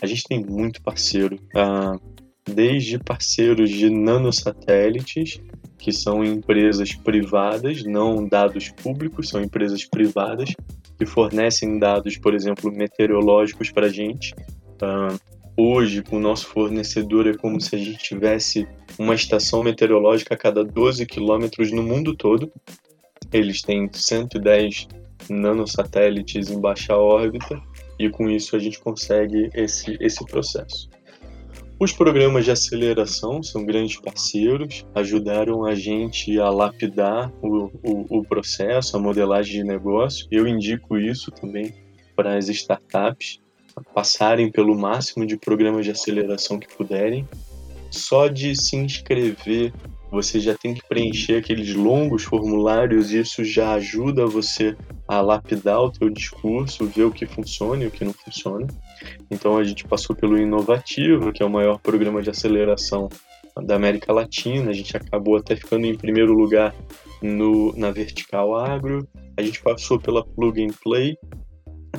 a 0.00 0.06
gente 0.06 0.24
tem 0.24 0.44
muito 0.44 0.82
parceiro, 0.82 1.38
ah, 1.56 1.96
desde 2.44 2.98
parceiros 2.98 3.70
de 3.70 3.88
nanosatélites, 3.88 5.40
que 5.78 5.92
são 5.92 6.24
empresas 6.24 6.94
privadas, 6.94 7.84
não 7.84 8.26
dados 8.26 8.70
públicos, 8.70 9.28
são 9.28 9.42
empresas 9.42 9.84
privadas 9.84 10.54
que 10.98 11.04
fornecem 11.04 11.78
dados, 11.78 12.16
por 12.16 12.34
exemplo, 12.34 12.72
meteorológicos 12.72 13.70
para 13.70 13.86
a 13.86 13.90
gente, 13.90 14.34
Uh, 14.82 15.18
hoje, 15.56 16.02
com 16.02 16.16
o 16.16 16.20
nosso 16.20 16.46
fornecedor, 16.46 17.26
é 17.26 17.34
como 17.34 17.60
se 17.60 17.74
a 17.74 17.78
gente 17.78 17.98
tivesse 17.98 18.66
uma 18.98 19.14
estação 19.14 19.62
meteorológica 19.62 20.34
a 20.34 20.38
cada 20.38 20.64
12 20.64 21.06
quilômetros 21.06 21.70
no 21.72 21.82
mundo 21.82 22.14
todo. 22.14 22.52
Eles 23.32 23.62
têm 23.62 23.88
110 23.92 24.88
nanosatélites 25.28 26.50
em 26.50 26.60
baixa 26.60 26.96
órbita 26.96 27.60
e 27.98 28.08
com 28.08 28.28
isso 28.28 28.56
a 28.56 28.58
gente 28.58 28.78
consegue 28.80 29.50
esse, 29.54 29.96
esse 30.00 30.24
processo. 30.26 30.88
Os 31.78 31.92
programas 31.92 32.44
de 32.44 32.52
aceleração 32.52 33.42
são 33.42 33.64
grandes 33.64 34.00
parceiros, 34.00 34.86
ajudaram 34.94 35.64
a 35.64 35.74
gente 35.74 36.38
a 36.38 36.48
lapidar 36.48 37.32
o, 37.42 37.70
o, 37.82 38.18
o 38.18 38.24
processo, 38.24 38.96
a 38.96 39.00
modelagem 39.00 39.62
de 39.62 39.64
negócio. 39.64 40.26
Eu 40.30 40.46
indico 40.46 40.96
isso 40.96 41.32
também 41.32 41.74
para 42.14 42.36
as 42.36 42.48
startups 42.48 43.40
passarem 43.94 44.50
pelo 44.50 44.76
máximo 44.76 45.26
de 45.26 45.36
programas 45.36 45.84
de 45.84 45.90
aceleração 45.90 46.58
que 46.58 46.72
puderem. 46.74 47.28
Só 47.90 48.26
de 48.28 48.54
se 48.56 48.76
inscrever, 48.76 49.72
você 50.10 50.38
já 50.38 50.54
tem 50.54 50.74
que 50.74 50.82
preencher 50.88 51.38
aqueles 51.38 51.74
longos 51.74 52.24
formulários 52.24 53.12
e 53.12 53.18
isso 53.18 53.44
já 53.44 53.74
ajuda 53.74 54.26
você 54.26 54.76
a 55.08 55.20
lapidar 55.20 55.80
o 55.80 55.90
teu 55.90 56.08
discurso, 56.08 56.86
ver 56.86 57.04
o 57.04 57.10
que 57.10 57.26
funciona 57.26 57.84
e 57.84 57.86
o 57.86 57.90
que 57.90 58.04
não 58.04 58.12
funciona. 58.12 58.66
Então 59.30 59.56
a 59.56 59.64
gente 59.64 59.84
passou 59.84 60.14
pelo 60.14 60.38
Inovativo, 60.38 61.32
que 61.32 61.42
é 61.42 61.46
o 61.46 61.50
maior 61.50 61.78
programa 61.78 62.22
de 62.22 62.30
aceleração 62.30 63.08
da 63.62 63.76
América 63.76 64.12
Latina. 64.12 64.70
A 64.70 64.74
gente 64.74 64.96
acabou 64.96 65.36
até 65.36 65.56
ficando 65.56 65.86
em 65.86 65.96
primeiro 65.96 66.32
lugar 66.32 66.74
no, 67.22 67.74
na 67.76 67.90
Vertical 67.90 68.54
Agro. 68.54 69.06
A 69.36 69.42
gente 69.42 69.60
passou 69.62 69.98
pela 69.98 70.24
Plug 70.24 70.64
and 70.64 70.74
Play, 70.82 71.16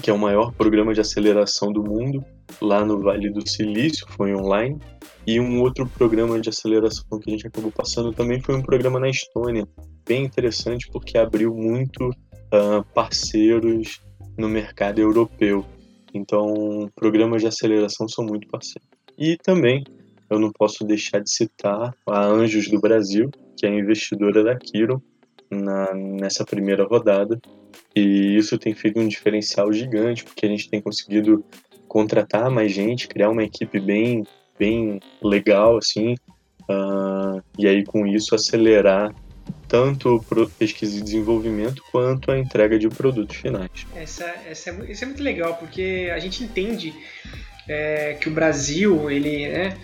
que 0.02 0.10
é 0.10 0.14
o 0.14 0.18
maior 0.18 0.52
programa 0.54 0.94
de 0.94 1.02
aceleração 1.02 1.72
do 1.72 1.84
mundo, 1.84 2.24
lá 2.62 2.84
no 2.86 3.00
Vale 3.00 3.30
do 3.30 3.48
Silício, 3.48 4.06
foi 4.10 4.34
online. 4.36 4.80
E 5.26 5.40
um 5.40 5.62
outro 5.62 5.88
programa 5.88 6.40
de 6.40 6.50
aceleração 6.50 7.20
que 7.20 7.30
a 7.30 7.34
gente 7.34 7.48
acabou 7.48 7.72
passando 7.72 8.14
também 8.14 8.40
foi 8.40 8.56
um 8.56 8.62
programa 8.62 9.00
na 9.00 9.10
Estônia, 9.10 9.68
bem 10.08 10.24
interessante 10.24 10.88
porque 10.92 11.18
abriu 11.18 11.54
muito 11.54 12.10
uh, 12.10 12.84
parceiros 12.94 14.02
no 14.38 14.48
mercado 14.48 15.00
europeu. 15.00 15.66
Então, 16.14 16.90
programas 16.96 17.42
de 17.42 17.48
aceleração 17.48 18.08
são 18.08 18.26
muito 18.26 18.48
parceiros. 18.48 18.88
E 19.18 19.38
também 19.38 19.84
eu 20.30 20.40
não 20.40 20.52
posso 20.52 20.84
deixar 20.86 21.20
de 21.20 21.30
citar 21.30 21.94
a 22.08 22.26
Anjos 22.26 22.70
do 22.70 22.80
Brasil, 22.80 23.30
que 23.58 23.66
é 23.66 23.78
investidora 23.78 24.44
da 24.44 24.56
Kiron 24.56 25.02
na, 25.50 25.94
nessa 25.94 26.46
primeira 26.46 26.84
rodada. 26.84 27.40
E 27.96 28.36
isso 28.36 28.58
tem 28.58 28.74
feito 28.74 29.00
um 29.00 29.08
diferencial 29.08 29.72
gigante, 29.72 30.24
porque 30.24 30.46
a 30.46 30.50
gente 30.50 30.70
tem 30.70 30.82
conseguido 30.82 31.44
contratar 31.88 32.50
mais 32.50 32.72
gente, 32.72 33.08
criar 33.08 33.30
uma 33.30 33.44
equipe 33.44 33.80
bem, 33.80 34.26
bem 34.60 35.00
legal, 35.22 35.78
assim, 35.78 36.16
uh, 36.70 37.42
e 37.58 37.68
aí 37.68 37.86
com 37.86 38.06
isso 38.06 38.36
acelerar 38.36 39.14
tanto 39.68 40.24
pesquisa 40.58 40.98
e 40.98 41.02
desenvolvimento 41.02 41.84
quanto 41.92 42.32
a 42.32 42.38
entrega 42.38 42.78
de 42.78 42.88
produtos 42.90 43.38
finais. 43.38 43.70
Essa, 43.96 44.26
essa 44.48 44.70
é, 44.70 44.92
isso 44.92 45.04
é 45.04 45.08
muito 45.08 45.24
legal, 45.24 45.56
porque 45.56 46.10
a 46.14 46.20
gente 46.20 46.44
entende 46.44 46.94
é, 47.68 48.14
que 48.20 48.30
o 48.30 48.32
Brasil 48.32 49.10
ele 49.10 49.48
né, 49.48 49.78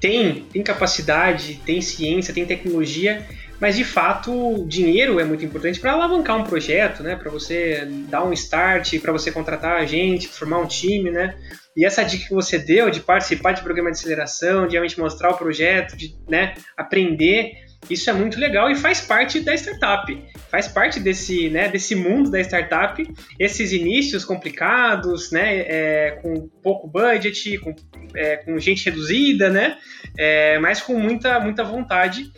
tem, 0.00 0.44
tem 0.44 0.62
capacidade, 0.62 1.60
tem 1.64 1.80
ciência, 1.80 2.34
tem 2.34 2.44
tecnologia, 2.44 3.26
mas 3.60 3.76
de 3.76 3.84
fato 3.84 4.32
o 4.32 4.66
dinheiro 4.66 5.20
é 5.20 5.24
muito 5.24 5.44
importante 5.44 5.78
para 5.78 5.92
alavancar 5.92 6.38
um 6.38 6.44
projeto, 6.44 7.02
né? 7.02 7.14
Para 7.14 7.30
você 7.30 7.86
dar 8.08 8.24
um 8.24 8.32
start, 8.32 8.98
para 9.00 9.12
você 9.12 9.30
contratar 9.30 9.80
a 9.80 9.84
gente, 9.84 10.28
formar 10.28 10.58
um 10.58 10.66
time, 10.66 11.10
né? 11.10 11.36
E 11.76 11.84
essa 11.84 12.02
dica 12.02 12.26
que 12.26 12.34
você 12.34 12.58
deu 12.58 12.90
de 12.90 13.00
participar 13.00 13.52
de 13.52 13.62
programa 13.62 13.90
de 13.90 13.98
aceleração, 13.98 14.66
de 14.66 14.72
realmente 14.72 14.98
mostrar 14.98 15.30
o 15.30 15.36
projeto, 15.36 15.96
de 15.96 16.14
né, 16.28 16.54
aprender, 16.76 17.52
isso 17.88 18.10
é 18.10 18.12
muito 18.12 18.38
legal 18.38 18.70
e 18.70 18.74
faz 18.74 19.00
parte 19.00 19.40
da 19.40 19.54
startup. 19.54 20.24
Faz 20.50 20.68
parte 20.68 21.00
desse, 21.00 21.48
né, 21.48 21.68
desse 21.68 21.94
mundo 21.94 22.30
da 22.30 22.40
startup, 22.40 23.02
esses 23.38 23.72
inícios 23.72 24.24
complicados, 24.24 25.30
né, 25.30 25.60
é, 25.60 26.18
com 26.22 26.48
pouco 26.62 26.86
budget, 26.86 27.58
com, 27.58 27.74
é, 28.14 28.36
com 28.38 28.58
gente 28.58 28.84
reduzida, 28.84 29.48
né, 29.48 29.78
é, 30.18 30.58
mas 30.58 30.80
com 30.80 30.98
muita, 30.98 31.40
muita 31.40 31.64
vontade. 31.64 32.30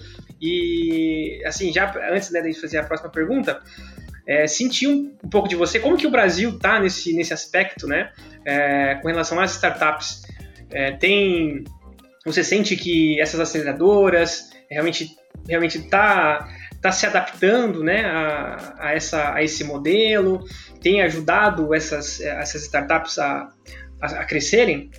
E, 0.43 1.41
assim, 1.47 1.73
já 1.73 1.95
antes 2.11 2.31
né, 2.33 2.41
de 2.41 2.61
fazer 2.61 2.79
a 2.79 2.83
próxima 2.83 3.09
pergunta, 3.09 3.63
é, 4.27 4.45
um, 4.89 5.13
um, 5.23 5.29
pouco 5.31 5.49
de 5.49 5.55
você, 5.55 5.79
como 5.79 5.97
que 5.97 6.07
o 6.07 6.11
Brasil 6.11 6.51
está 6.51 6.81
nesse, 6.81 7.15
nesse 7.15 7.33
aspecto, 7.33 7.87
né, 7.87 8.13
é, 8.45 8.97
com 8.97 9.07
relação 9.07 9.39
às 9.39 9.53
startups. 9.53 10.23
É, 10.71 10.93
tem, 10.93 11.63
você 12.25 12.43
sente 12.43 12.75
que 12.77 13.21
essas 13.21 13.39
aceleradoras 13.39 14.51
realmente 14.69 15.17
realmente 15.49 15.79
está 15.79 16.49
tá 16.81 16.91
se 16.91 17.07
adaptando, 17.07 17.85
né, 17.85 18.05
a, 18.05 18.75
a, 18.79 18.93
essa, 18.95 19.35
a 19.35 19.43
esse 19.43 19.63
modelo, 19.63 20.45
tem 20.81 21.03
ajudado 21.03 21.73
essas, 21.73 22.21
essas 22.21 22.63
startups 22.63 23.19
a, 23.19 23.49
a, 24.01 24.07
a 24.07 24.25
crescerem? 24.25 24.91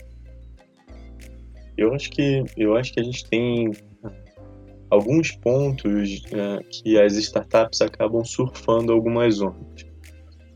Eu 1.78 1.94
acho 1.94 2.10
que 2.12 2.44
eu 2.56 2.78
acho 2.78 2.94
que 2.94 3.00
a 3.00 3.04
gente 3.04 3.28
tem 3.28 3.72
alguns 4.94 5.32
pontos 5.32 6.22
uh, 6.28 6.64
que 6.70 7.00
as 7.00 7.16
startups 7.16 7.82
acabam 7.82 8.24
surfando 8.24 8.94
algumas 8.94 9.42
ondas. 9.42 9.86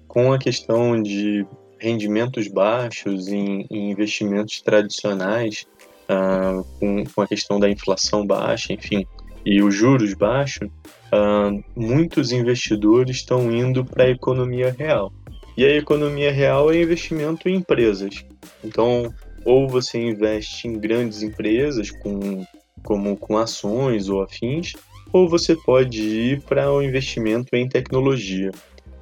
Com 0.07 0.31
a 0.31 0.37
questão 0.37 1.01
de 1.01 1.45
rendimentos 1.79 2.47
baixos 2.47 3.27
em, 3.27 3.65
em 3.71 3.91
investimentos 3.91 4.61
tradicionais, 4.61 5.65
uh, 6.07 6.63
com, 6.79 7.03
com, 7.05 7.21
a 7.21 7.27
questão 7.27 7.59
da 7.59 7.67
inflação 7.67 8.25
baixa, 8.25 8.73
enfim, 8.73 9.05
e 9.43 9.61
os 9.61 9.73
juros 9.73 10.13
baixos, 10.13 10.67
uh, 10.67 11.63
muitos 11.75 12.31
investidores 12.31 13.17
estão 13.17 13.51
indo 13.51 13.83
para 13.83 14.03
a 14.03 14.09
economia 14.09 14.75
real. 14.77 15.11
E 15.57 15.65
a 15.65 15.75
economia 15.75 16.31
real 16.31 16.71
é 16.71 16.79
investimento 16.79 17.49
em 17.49 17.55
empresas. 17.55 18.23
Então, 18.63 19.11
ou 19.43 19.67
você 19.67 19.97
investe 19.99 20.67
em 20.67 20.73
grandes 20.73 21.23
empresas 21.23 21.89
com 21.89 22.45
como 22.87 23.17
com 23.17 23.37
ações 23.37 24.07
ou 24.07 24.21
afins, 24.21 24.71
ou 25.11 25.27
você 25.27 25.57
pode 25.57 26.01
ir 26.01 26.41
para 26.43 26.71
o 26.71 26.77
um 26.77 26.81
investimento 26.81 27.53
em 27.53 27.67
tecnologia. 27.67 28.49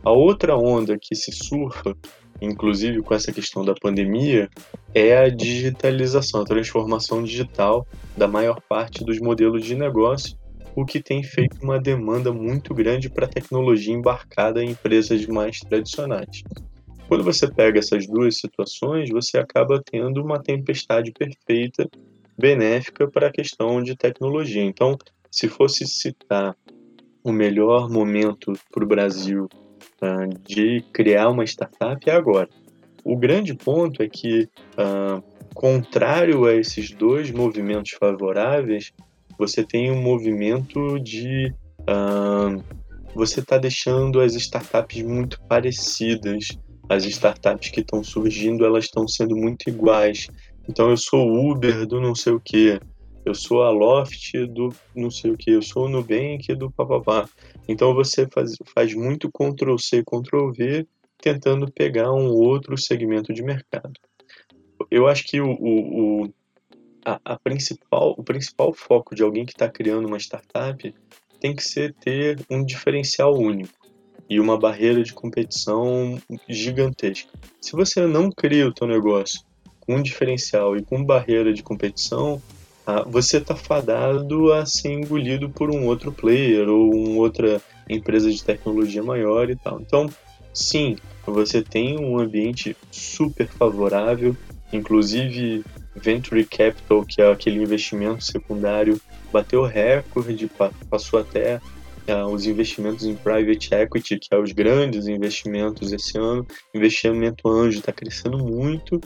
A 0.04 0.12
outra 0.12 0.58
onda 0.58 0.98
que 1.00 1.16
se 1.16 1.32
surfa, 1.32 1.96
inclusive 2.42 3.04
com 3.04 3.14
essa 3.14 3.32
questão 3.32 3.64
da 3.64 3.76
pandemia, 3.76 4.50
é 4.92 5.16
a 5.16 5.30
digitalização, 5.30 6.42
a 6.42 6.46
transformação 6.46 7.22
digital 7.22 7.86
da 8.18 8.28
maior 8.28 8.60
parte 8.68 9.04
dos 9.06 9.20
modelos 9.20 9.64
de 9.64 9.76
negócio, 9.76 10.36
o 10.76 10.84
que 10.84 11.00
tem 11.00 11.22
feito 11.22 11.60
uma 11.62 11.80
demanda 11.80 12.34
muito 12.34 12.74
grande 12.74 13.08
para 13.08 13.28
tecnologia 13.28 13.94
embarcada 13.94 14.64
em 14.64 14.72
empresas 14.72 15.28
mais 15.28 15.60
tradicionais. 15.60 16.42
Quando 17.08 17.24
você 17.24 17.48
pega 17.48 17.78
essas 17.78 18.08
duas 18.08 18.40
situações, 18.40 19.12
você 19.12 19.38
acaba 19.38 19.80
tendo 19.86 20.24
uma 20.24 20.42
tempestade 20.42 21.12
perfeita 21.12 21.88
benéfica 22.38 23.08
para 23.10 23.28
a 23.28 23.32
questão 23.32 23.82
de 23.82 23.96
tecnologia. 23.96 24.64
Então, 24.64 24.98
se 25.32 25.48
fosse 25.48 25.86
citar 25.86 26.56
o 27.24 27.32
melhor 27.32 27.90
momento 27.90 28.54
para 28.72 28.84
o 28.84 28.88
Brasil 28.88 29.48
uh, 30.02 30.44
de 30.48 30.84
criar 30.94 31.30
uma 31.30 31.44
startup, 31.44 32.10
é 32.10 32.14
agora. 32.14 32.48
O 33.04 33.18
grande 33.18 33.54
ponto 33.54 34.02
é 34.02 34.08
que, 34.08 34.50
uh, 34.78 35.24
contrário 35.54 36.46
a 36.46 36.56
esses 36.56 36.92
dois 36.92 37.32
movimentos 37.32 37.92
favoráveis, 37.92 38.92
você 39.38 39.64
tem 39.64 39.92
um 39.92 40.02
movimento 40.02 41.00
de. 41.00 41.54
Uh, 41.82 42.64
você 43.14 43.40
está 43.40 43.58
deixando 43.58 44.20
as 44.20 44.34
startups 44.36 45.02
muito 45.02 45.42
parecidas. 45.48 46.48
As 46.88 47.06
startups 47.06 47.70
que 47.70 47.82
estão 47.82 48.04
surgindo, 48.04 48.66
elas 48.66 48.86
estão 48.86 49.08
sendo 49.08 49.36
muito 49.36 49.68
iguais. 49.70 50.28
Então 50.68 50.90
eu 50.90 50.98
sou 50.98 51.52
Uber 51.52 51.86
do 51.86 52.02
não 52.02 52.16
sei 52.16 52.34
o 52.34 52.40
que, 52.40 52.80
eu 53.26 53.34
sou 53.34 53.64
a 53.64 53.72
Loft 53.72 54.34
do 54.48 54.70
não 54.96 55.10
sei 55.10 55.32
o 55.32 55.38
que, 55.38 55.52
eu 55.52 55.62
sou 55.62 55.86
o 55.86 55.90
Nubank 55.90 56.54
do 56.56 56.72
papapá. 56.72 57.28
Então 57.68 57.94
você 57.94 58.28
faz, 58.28 58.56
faz 58.74 58.94
muito 58.94 59.32
Ctrl 59.32 59.78
C, 59.78 60.04
Ctrl 60.04 60.52
V, 60.52 60.88
tentando 61.20 61.72
pegar 61.72 62.12
um 62.12 62.28
outro 62.28 62.78
segmento 62.78 63.34
de 63.34 63.42
mercado. 63.42 63.94
Eu 64.92 65.08
acho 65.08 65.24
que 65.24 65.42
o, 65.42 65.52
o, 65.52 66.24
o 66.24 66.34
a, 67.06 67.20
a, 67.26 67.40
principal, 67.40 68.16
o 68.18 68.24
principal 68.24 68.74
foco 68.74 69.16
de 69.16 69.24
alguém 69.24 69.46
que 69.46 69.54
está 69.54 69.70
criando 69.70 70.08
uma 70.08 70.20
startup 70.20 70.94
tem 71.40 71.56
que 71.56 71.64
ser 71.64 71.94
ter 71.94 72.40
um 72.50 72.64
diferencial 72.64 73.34
único 73.36 73.74
e 74.30 74.40
uma 74.40 74.58
barreira 74.58 75.04
de 75.04 75.14
competição 75.14 76.20
gigantesca. 76.50 77.32
Se 77.62 77.74
você 77.74 78.06
não 78.08 78.32
cria 78.32 78.68
o 78.68 78.74
teu 78.74 78.88
negócio 78.88 79.42
com 79.86 80.02
diferencial 80.02 80.76
e 80.76 80.84
com 80.84 81.04
barreira 81.04 81.54
de 81.54 81.64
competição, 81.64 82.42
ah, 82.86 83.04
você 83.04 83.38
está 83.38 83.56
fadado 83.56 84.54
a 84.54 84.66
ser 84.66 84.92
engolido 84.92 85.50
por 85.50 85.72
um 85.72 85.86
outro 85.86 86.12
player 86.12 86.70
ou 86.70 86.94
uma 86.94 87.18
outra 87.18 87.62
empresa 87.90 88.30
de 88.30 88.44
tecnologia 88.44 89.02
maior 89.02 89.50
e 89.50 89.56
tal. 89.56 89.82
Então, 89.82 90.08
sim, 90.54 90.96
você 91.26 91.64
tem 91.64 92.00
um 92.00 92.20
ambiente 92.20 92.78
super 92.92 93.48
favorável, 93.48 94.38
inclusive 94.72 95.64
Venture 95.96 96.46
Capital, 96.46 97.04
que 97.04 97.22
é 97.22 97.32
aquele 97.32 97.62
investimento 97.62 98.24
secundário, 98.24 99.00
bateu 99.32 99.64
recorde, 99.64 100.50
passou 100.90 101.20
até 101.20 101.60
uh, 102.08 102.28
os 102.28 102.46
investimentos 102.46 103.06
em 103.06 103.16
Private 103.16 103.74
Equity, 103.74 104.20
que 104.20 104.28
é 104.32 104.38
os 104.38 104.52
grandes 104.52 105.08
investimentos 105.08 105.92
esse 105.92 106.18
ano. 106.18 106.46
Investimento 106.74 107.50
anjo 107.50 107.80
está 107.80 107.92
crescendo 107.92 108.38
muito 108.38 109.00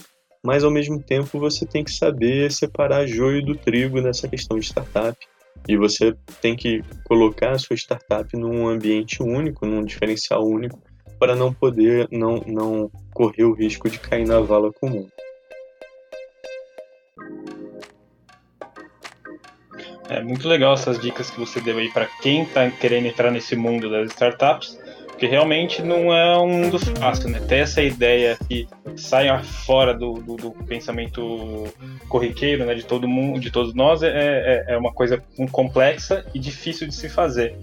mas 0.43 0.63
ao 0.63 0.71
mesmo 0.71 1.02
tempo 1.02 1.39
você 1.39 1.65
tem 1.65 1.84
que 1.84 1.91
saber 1.91 2.52
separar 2.52 3.06
joio 3.06 3.43
do 3.43 3.56
trigo 3.56 4.02
nessa 4.02 4.28
questão 4.28 4.58
de 4.58 4.65
startup. 4.65 5.17
E 5.67 5.75
você 5.75 6.15
tem 6.41 6.56
que 6.56 6.82
colocar 7.04 7.52
a 7.52 7.58
sua 7.58 7.75
startup 7.75 8.36
num 8.38 8.67
ambiente 8.67 9.21
único, 9.21 9.65
num 9.65 9.84
diferencial 9.84 10.45
único, 10.45 10.82
para 11.19 11.36
não 11.36 11.54
poder, 11.54 12.08
não, 12.12 12.41
não 12.47 12.89
correr 13.13 13.43
o 13.43 13.54
risco 13.54 13.89
de 13.89 13.99
cair 13.99 14.25
na 14.25 14.39
vala 14.39 14.71
comum. 14.71 15.08
É 20.10 20.23
muito 20.23 20.47
legal 20.47 20.73
essas 20.73 20.99
dicas 20.99 21.30
que 21.30 21.39
você 21.39 21.62
deu 21.62 21.78
aí 21.78 21.91
para 21.91 22.08
quem 22.21 22.43
está 22.43 22.69
querendo 22.71 23.06
entrar 23.06 23.30
nesse 23.30 23.56
mundo 23.56 23.91
das 23.91 24.10
startups 24.10 24.80
porque 25.19 25.27
realmente 25.27 25.82
não 25.82 26.13
é 26.15 26.38
um 26.38 26.47
mundo 26.47 26.79
fácil, 26.79 27.27
né? 27.27 27.41
Ter 27.41 27.58
essa 27.58 27.82
ideia 27.82 28.38
que 28.47 28.69
saia 28.95 29.43
fora 29.43 29.93
do, 29.93 30.13
do, 30.13 30.38
do, 30.38 30.51
pensamento 30.63 31.67
corriqueiro, 32.08 32.65
né? 32.65 32.73
De 32.73 32.86
todo 32.86 33.05
mundo, 33.05 33.38
de 33.38 33.51
todos 33.51 33.73
nós, 33.73 34.01
é, 34.01 34.08
é, 34.08 34.65
é 34.75 34.77
uma 34.77 34.93
coisa 34.93 35.21
complexa 35.51 36.25
e 36.34 36.39
difícil 36.39 36.88
de 36.88 36.95
se 36.95 37.10
fazer. 37.10 37.58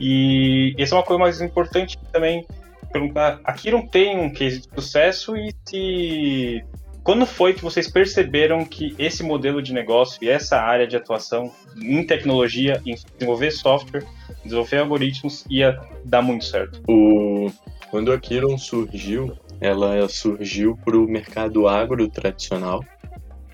E 0.00 0.74
essa 0.76 0.96
é 0.96 0.98
uma 0.98 1.04
coisa 1.04 1.20
mais 1.20 1.40
importante 1.40 1.96
também 2.12 2.44
perguntar. 2.92 3.38
Aqui 3.44 3.70
não 3.70 3.86
tem 3.86 4.18
um 4.18 4.32
case 4.32 4.62
de 4.62 4.68
sucesso 4.74 5.36
e 5.36 5.54
se 5.64 6.64
quando 7.08 7.24
foi 7.24 7.54
que 7.54 7.62
vocês 7.62 7.90
perceberam 7.90 8.66
que 8.66 8.94
esse 8.98 9.22
modelo 9.22 9.62
de 9.62 9.72
negócio 9.72 10.22
e 10.22 10.28
essa 10.28 10.58
área 10.60 10.86
de 10.86 10.94
atuação 10.94 11.50
em 11.80 12.06
tecnologia, 12.06 12.82
em 12.84 12.96
desenvolver 12.96 13.50
software, 13.50 14.04
desenvolver 14.44 14.76
algoritmos, 14.76 15.42
ia 15.48 15.80
dar 16.04 16.20
muito 16.20 16.44
certo? 16.44 16.82
O... 16.86 17.50
Quando 17.90 18.12
a 18.12 18.20
Kiron 18.20 18.58
surgiu, 18.58 19.32
ela 19.58 20.06
surgiu 20.06 20.76
para 20.84 20.98
o 20.98 21.08
mercado 21.08 21.66
agro 21.66 22.06
tradicional. 22.10 22.84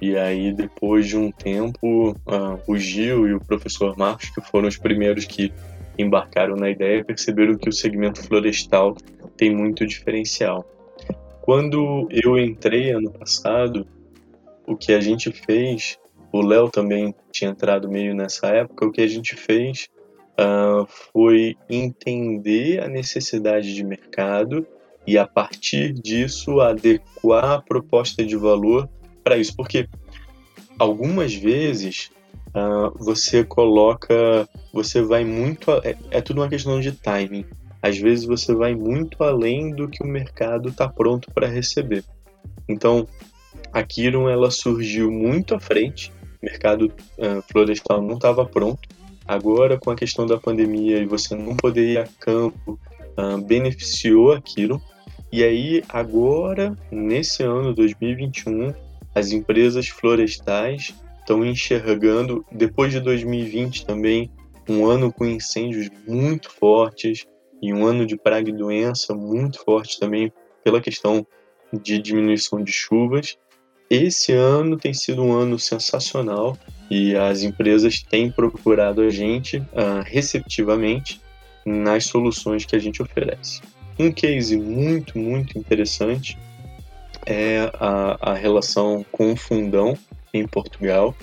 E 0.02 0.16
aí, 0.16 0.52
depois 0.52 1.06
de 1.06 1.16
um 1.16 1.30
tempo, 1.30 2.10
uh, 2.10 2.60
o 2.66 2.76
Gil 2.76 3.28
e 3.28 3.34
o 3.34 3.40
professor 3.40 3.96
Marcos, 3.96 4.30
que 4.30 4.40
foram 4.40 4.66
os 4.66 4.76
primeiros 4.76 5.26
que 5.26 5.52
embarcaram 5.96 6.56
na 6.56 6.70
ideia, 6.70 7.04
perceberam 7.04 7.56
que 7.56 7.68
o 7.68 7.72
segmento 7.72 8.20
florestal 8.20 8.96
tem 9.36 9.54
muito 9.54 9.86
diferencial. 9.86 10.68
Quando 11.44 12.08
eu 12.10 12.38
entrei 12.38 12.90
ano 12.92 13.10
passado, 13.10 13.86
o 14.66 14.74
que 14.74 14.94
a 14.94 15.00
gente 15.00 15.30
fez, 15.30 15.98
o 16.32 16.40
Léo 16.40 16.70
também 16.70 17.14
tinha 17.30 17.50
entrado 17.50 17.86
meio 17.86 18.14
nessa 18.14 18.46
época, 18.46 18.86
o 18.86 18.90
que 18.90 19.02
a 19.02 19.06
gente 19.06 19.36
fez 19.36 19.90
uh, 20.40 20.86
foi 21.12 21.54
entender 21.68 22.82
a 22.82 22.88
necessidade 22.88 23.74
de 23.74 23.84
mercado 23.84 24.66
e 25.06 25.18
a 25.18 25.26
partir 25.26 25.92
disso 25.92 26.62
adequar 26.62 27.44
a 27.44 27.60
proposta 27.60 28.24
de 28.24 28.36
valor 28.36 28.88
para 29.22 29.36
isso, 29.36 29.54
porque 29.54 29.86
algumas 30.78 31.34
vezes 31.34 32.10
uh, 32.54 32.96
você 32.98 33.44
coloca, 33.44 34.48
você 34.72 35.02
vai 35.02 35.26
muito, 35.26 35.70
é, 35.84 35.94
é 36.10 36.22
tudo 36.22 36.40
uma 36.40 36.48
questão 36.48 36.80
de 36.80 36.92
timing. 36.92 37.44
Às 37.84 37.98
vezes 37.98 38.24
você 38.24 38.54
vai 38.54 38.74
muito 38.74 39.22
além 39.22 39.70
do 39.70 39.86
que 39.86 40.02
o 40.02 40.06
mercado 40.06 40.70
está 40.70 40.88
pronto 40.88 41.30
para 41.30 41.46
receber. 41.46 42.02
Então, 42.66 43.06
a 43.70 43.82
Kiron 43.82 44.26
ela 44.26 44.50
surgiu 44.50 45.12
muito 45.12 45.54
à 45.54 45.60
frente, 45.60 46.10
o 46.40 46.46
mercado 46.46 46.86
uh, 47.18 47.42
florestal 47.52 48.00
não 48.00 48.14
estava 48.14 48.46
pronto. 48.46 48.88
Agora, 49.26 49.78
com 49.78 49.90
a 49.90 49.94
questão 49.94 50.24
da 50.24 50.38
pandemia 50.38 50.96
e 50.96 51.04
você 51.04 51.34
não 51.34 51.54
poder 51.54 51.92
ir 51.92 51.98
a 51.98 52.08
campo, 52.18 52.80
uh, 53.18 53.38
beneficiou 53.42 54.32
a 54.32 54.40
Kiron. 54.40 54.80
E 55.30 55.44
aí, 55.44 55.82
agora, 55.86 56.74
nesse 56.90 57.42
ano 57.42 57.74
2021, 57.74 58.72
as 59.14 59.30
empresas 59.30 59.88
florestais 59.88 60.94
estão 61.20 61.44
enxergando, 61.44 62.46
depois 62.50 62.92
de 62.92 63.00
2020 63.00 63.84
também, 63.84 64.30
um 64.66 64.86
ano 64.86 65.12
com 65.12 65.26
incêndios 65.26 65.90
muito 66.08 66.50
fortes 66.50 67.26
e 67.64 67.72
um 67.72 67.86
ano 67.86 68.04
de 68.04 68.14
praga 68.14 68.50
e 68.50 68.52
doença 68.52 69.14
muito 69.14 69.64
forte 69.64 69.98
também 69.98 70.30
pela 70.62 70.82
questão 70.82 71.26
de 71.72 71.98
diminuição 71.98 72.62
de 72.62 72.70
chuvas. 72.70 73.38
Esse 73.88 74.32
ano 74.32 74.76
tem 74.76 74.92
sido 74.92 75.22
um 75.22 75.32
ano 75.32 75.58
sensacional 75.58 76.58
e 76.90 77.16
as 77.16 77.42
empresas 77.42 78.02
têm 78.02 78.30
procurado 78.30 79.00
a 79.00 79.08
gente 79.08 79.56
uh, 79.56 80.02
receptivamente 80.04 81.22
nas 81.64 82.04
soluções 82.04 82.66
que 82.66 82.76
a 82.76 82.78
gente 82.78 83.00
oferece. 83.00 83.62
Um 83.98 84.12
case 84.12 84.58
muito, 84.58 85.18
muito 85.18 85.58
interessante 85.58 86.36
é 87.24 87.70
a, 87.80 88.18
a 88.20 88.34
relação 88.34 89.06
com 89.10 89.32
o 89.32 89.36
Fundão 89.36 89.96
em 90.34 90.46
Portugal. 90.46 91.14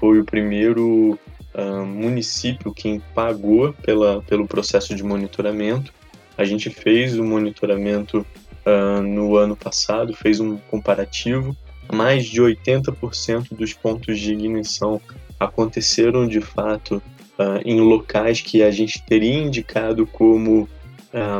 Foi 0.00 0.18
o 0.18 0.24
primeiro 0.24 1.16
uh, 1.54 1.84
município 1.84 2.72
quem 2.72 3.00
pagou 3.14 3.72
pela, 3.72 4.22
pelo 4.22 4.46
processo 4.46 4.94
de 4.94 5.02
monitoramento. 5.02 5.92
A 6.36 6.44
gente 6.44 6.68
fez 6.68 7.18
o 7.18 7.24
monitoramento 7.24 8.26
uh, 8.66 9.02
no 9.02 9.36
ano 9.36 9.56
passado, 9.56 10.14
fez 10.14 10.40
um 10.40 10.56
comparativo. 10.56 11.56
Mais 11.92 12.24
de 12.24 12.40
80% 12.40 13.54
dos 13.54 13.72
pontos 13.72 14.18
de 14.18 14.32
ignição 14.32 15.00
aconteceram 15.38 16.26
de 16.26 16.40
fato 16.40 17.02
uh, 17.38 17.60
em 17.64 17.80
locais 17.80 18.40
que 18.40 18.62
a 18.62 18.70
gente 18.70 19.02
teria 19.04 19.34
indicado 19.34 20.06
como 20.06 20.68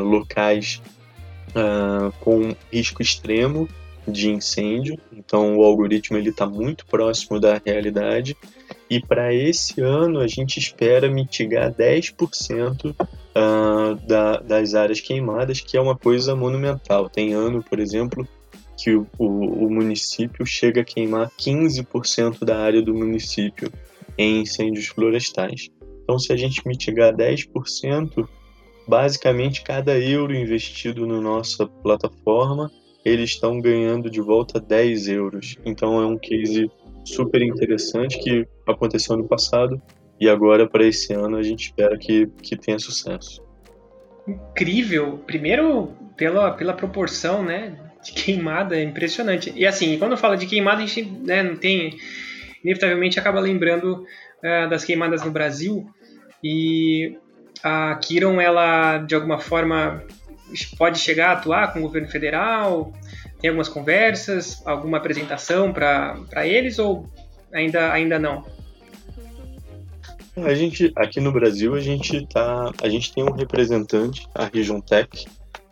locais 0.01 0.81
com 2.21 2.55
risco 2.71 3.01
extremo 3.01 3.67
de 4.07 4.29
incêndio, 4.29 4.97
então 5.11 5.57
o 5.57 5.63
algoritmo 5.63 6.17
ele 6.17 6.29
está 6.29 6.45
muito 6.45 6.85
próximo 6.85 7.41
da 7.41 7.61
realidade 7.65 8.37
e 8.89 8.99
para 8.99 9.33
esse 9.33 9.81
ano 9.81 10.19
a 10.19 10.27
gente 10.27 10.57
espera 10.59 11.09
mitigar 11.09 11.73
10% 11.73 12.91
uh, 12.91 12.95
ah, 13.33 13.97
da, 14.07 14.37
das 14.37 14.75
áreas 14.75 15.01
queimadas, 15.01 15.59
que 15.59 15.75
é 15.75 15.81
uma 15.81 15.95
coisa 15.95 16.35
monumental. 16.35 17.09
Tem 17.09 17.33
ano, 17.33 17.63
por 17.63 17.79
exemplo, 17.79 18.27
que 18.77 18.91
o, 18.91 19.07
o, 19.17 19.65
o 19.65 19.69
município 19.69 20.45
chega 20.45 20.81
a 20.81 20.85
queimar 20.85 21.31
15% 21.31 22.45
da 22.45 22.59
área 22.59 22.81
do 22.81 22.93
município 22.93 23.71
em 24.17 24.41
incêndios 24.41 24.87
florestais. 24.87 25.69
Então, 26.03 26.19
se 26.19 26.31
a 26.31 26.37
gente 26.37 26.61
mitigar 26.67 27.15
10%, 27.15 28.27
basicamente 28.87 29.63
cada 29.63 29.97
euro 29.97 30.35
investido 30.35 31.07
na 31.07 31.19
nossa 31.19 31.65
plataforma 31.65 32.71
eles 33.05 33.29
estão 33.29 33.61
ganhando 33.61 34.09
de 34.09 34.19
volta 34.19 34.59
10 34.59 35.07
euros. 35.09 35.57
Então 35.63 36.01
é 36.01 36.05
um 36.07 36.17
case 36.17 36.69
super 37.05 37.41
interessante 37.41 38.19
que 38.19 38.47
aconteceu 38.67 39.15
no 39.15 39.27
passado 39.27 39.81
e 40.19 40.27
agora 40.27 40.67
para 40.67 40.85
esse 40.85 41.13
ano 41.13 41.37
a 41.37 41.43
gente 41.43 41.65
espera 41.65 41.97
que, 41.97 42.27
que 42.41 42.57
tenha 42.57 42.79
sucesso. 42.79 43.43
Incrível! 44.27 45.19
Primeiro 45.25 45.93
pela, 46.17 46.51
pela 46.51 46.73
proporção, 46.73 47.43
né, 47.43 47.77
de 48.03 48.11
queimada, 48.11 48.77
é 48.77 48.83
impressionante. 48.83 49.53
E 49.55 49.65
assim, 49.65 49.97
quando 49.97 50.17
fala 50.17 50.35
de 50.35 50.45
queimada, 50.45 50.81
a 50.81 50.85
gente 50.85 51.03
né, 51.03 51.43
não 51.43 51.55
tem 51.55 51.97
inevitavelmente 52.63 53.19
acaba 53.19 53.39
lembrando 53.39 54.05
uh, 54.43 54.69
das 54.69 54.83
queimadas 54.83 55.23
no 55.23 55.29
Brasil 55.29 55.85
e 56.43 57.15
a 57.63 57.95
Kiron 57.95 58.41
ela 58.41 58.97
de 58.99 59.13
alguma 59.13 59.39
forma 59.39 60.03
pode 60.77 60.99
chegar 60.99 61.29
a 61.29 61.33
atuar 61.33 61.73
com 61.73 61.79
o 61.79 61.81
governo 61.83 62.07
federal? 62.07 62.93
Tem 63.45 63.49
algumas 63.49 63.69
conversas, 63.69 64.65
alguma 64.65 64.97
apresentação 64.97 65.71
para 65.71 66.47
eles 66.47 66.79
ou 66.79 67.07
ainda, 67.53 67.91
ainda 67.91 68.17
não? 68.17 68.43
A 70.37 70.55
gente 70.55 70.91
aqui 70.95 71.21
no 71.21 71.31
Brasil 71.31 71.75
a 71.75 71.79
gente 71.79 72.25
tá, 72.25 72.71
a 72.81 72.89
gente 72.89 73.13
tem 73.13 73.23
um 73.23 73.31
representante, 73.31 74.27
a 74.33 74.45
Region 74.45 74.79
Tech, 74.79 75.27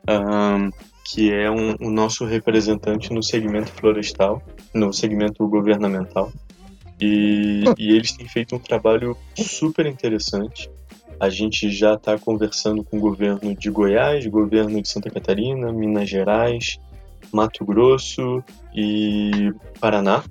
um, 0.07 0.69
que 1.03 1.33
é 1.33 1.49
um, 1.49 1.75
o 1.81 1.89
nosso 1.89 2.25
representante 2.25 3.11
no 3.11 3.23
segmento 3.23 3.71
florestal, 3.71 4.43
no 4.71 4.93
segmento 4.93 5.47
governamental, 5.47 6.31
e, 7.01 7.63
e 7.75 7.95
eles 7.95 8.11
têm 8.11 8.27
feito 8.27 8.55
um 8.55 8.59
trabalho 8.59 9.17
super 9.35 9.87
interessante. 9.87 10.69
A 11.19 11.27
gente 11.27 11.71
já 11.71 11.95
está 11.95 12.19
conversando 12.19 12.83
com 12.83 12.97
o 12.97 13.01
governo 13.01 13.55
de 13.55 13.71
Goiás, 13.71 14.27
governo 14.27 14.79
de 14.79 14.87
Santa 14.87 15.09
Catarina, 15.09 15.73
Minas 15.73 16.07
Gerais, 16.07 16.77
Mato 17.33 17.65
Grosso 17.65 18.43
e 18.73 19.51
Paraná, 19.79 20.23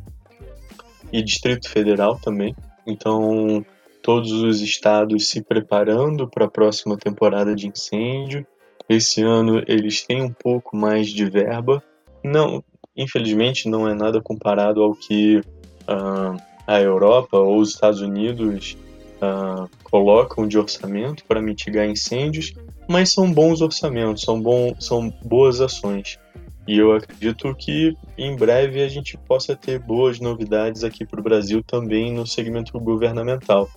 e 1.12 1.22
Distrito 1.22 1.68
Federal 1.68 2.18
também. 2.18 2.56
Então, 2.86 3.64
todos 4.02 4.32
os 4.32 4.60
estados 4.60 5.28
se 5.28 5.42
preparando 5.42 6.28
para 6.28 6.46
a 6.46 6.50
próxima 6.50 6.96
temporada 6.96 7.54
de 7.54 7.68
incêndio. 7.68 8.46
Esse 8.88 9.22
ano 9.22 9.62
eles 9.68 10.04
têm 10.04 10.22
um 10.22 10.32
pouco 10.32 10.76
mais 10.76 11.08
de 11.08 11.24
verba. 11.28 11.82
Não, 12.24 12.62
infelizmente 12.96 13.68
não 13.68 13.88
é 13.88 13.94
nada 13.94 14.20
comparado 14.20 14.82
ao 14.82 14.94
que 14.94 15.38
uh, 15.38 16.36
a 16.66 16.80
Europa 16.80 17.38
ou 17.38 17.58
os 17.58 17.70
Estados 17.70 18.00
Unidos 18.00 18.76
uh, 19.18 19.68
colocam 19.84 20.46
de 20.46 20.58
orçamento 20.58 21.24
para 21.24 21.40
mitigar 21.40 21.88
incêndios, 21.88 22.52
mas 22.88 23.12
são 23.12 23.32
bons 23.32 23.60
orçamentos, 23.60 24.22
são, 24.22 24.40
bom, 24.40 24.74
são 24.80 25.10
boas 25.22 25.60
ações. 25.60 26.18
E 26.66 26.78
eu 26.78 26.92
acredito 26.92 27.52
que 27.56 27.96
em 28.16 28.36
breve 28.36 28.82
a 28.82 28.88
gente 28.88 29.18
possa 29.18 29.56
ter 29.56 29.80
boas 29.80 30.20
novidades 30.20 30.84
aqui 30.84 31.04
para 31.04 31.18
o 31.18 31.22
Brasil 31.22 31.62
também 31.62 32.12
no 32.12 32.24
segmento 32.26 32.78
governamental. 32.78 33.68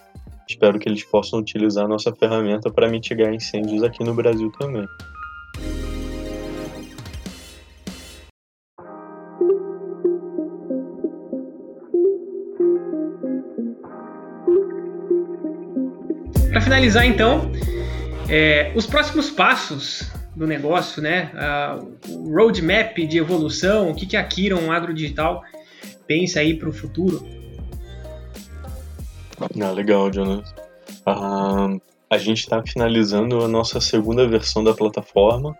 Espero 0.47 0.77
que 0.77 0.87
eles 0.87 1.03
possam 1.03 1.39
utilizar 1.39 1.85
a 1.85 1.87
nossa 1.87 2.13
ferramenta 2.13 2.69
para 2.69 2.87
mitigar 2.87 3.33
incêndios 3.33 3.81
aqui 3.81 4.03
no 4.03 4.13
Brasil 4.13 4.51
também. 4.59 4.85
Para 16.51 16.61
finalizar, 16.61 17.05
então, 17.05 17.51
é, 18.29 18.71
os 18.75 18.85
próximos 18.85 19.31
passos 19.31 20.14
do 20.35 20.45
negócio, 20.45 21.01
né? 21.01 21.31
o 22.09 22.33
roadmap 22.33 22.97
de 22.97 23.17
evolução, 23.17 23.91
o 23.91 23.95
que, 23.95 24.05
que 24.05 24.17
a 24.17 24.23
Kiron 24.23 24.71
Agro 24.71 24.93
Digital 24.93 25.43
pensa 26.07 26.39
aí 26.39 26.55
para 26.55 26.69
o 26.69 26.73
futuro? 26.73 27.25
Ah, 29.61 29.71
legal, 29.71 30.11
Jonas. 30.11 30.53
Ah, 31.05 31.69
a 32.09 32.17
gente 32.17 32.39
está 32.39 32.61
finalizando 32.63 33.43
a 33.43 33.47
nossa 33.47 33.79
segunda 33.79 34.27
versão 34.27 34.63
da 34.63 34.73
plataforma, 34.73 35.57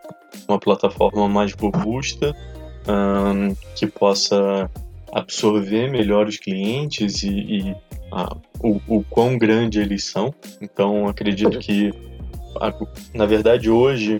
uma 0.48 0.60
plataforma 0.60 1.28
mais 1.28 1.54
robusta, 1.54 2.36
ah, 2.88 3.54
que 3.76 3.88
possa 3.88 4.70
absorver 5.12 5.90
melhor 5.90 6.28
os 6.28 6.38
clientes 6.38 7.24
e, 7.24 7.30
e 7.30 7.76
a, 8.12 8.36
o, 8.60 8.82
o 8.88 9.04
quão 9.10 9.38
grande 9.38 9.80
eles 9.80 10.04
são. 10.04 10.34
Então, 10.62 11.08
acredito 11.08 11.58
que, 11.60 11.94
na 13.14 13.26
verdade, 13.26 13.70
hoje, 13.70 14.20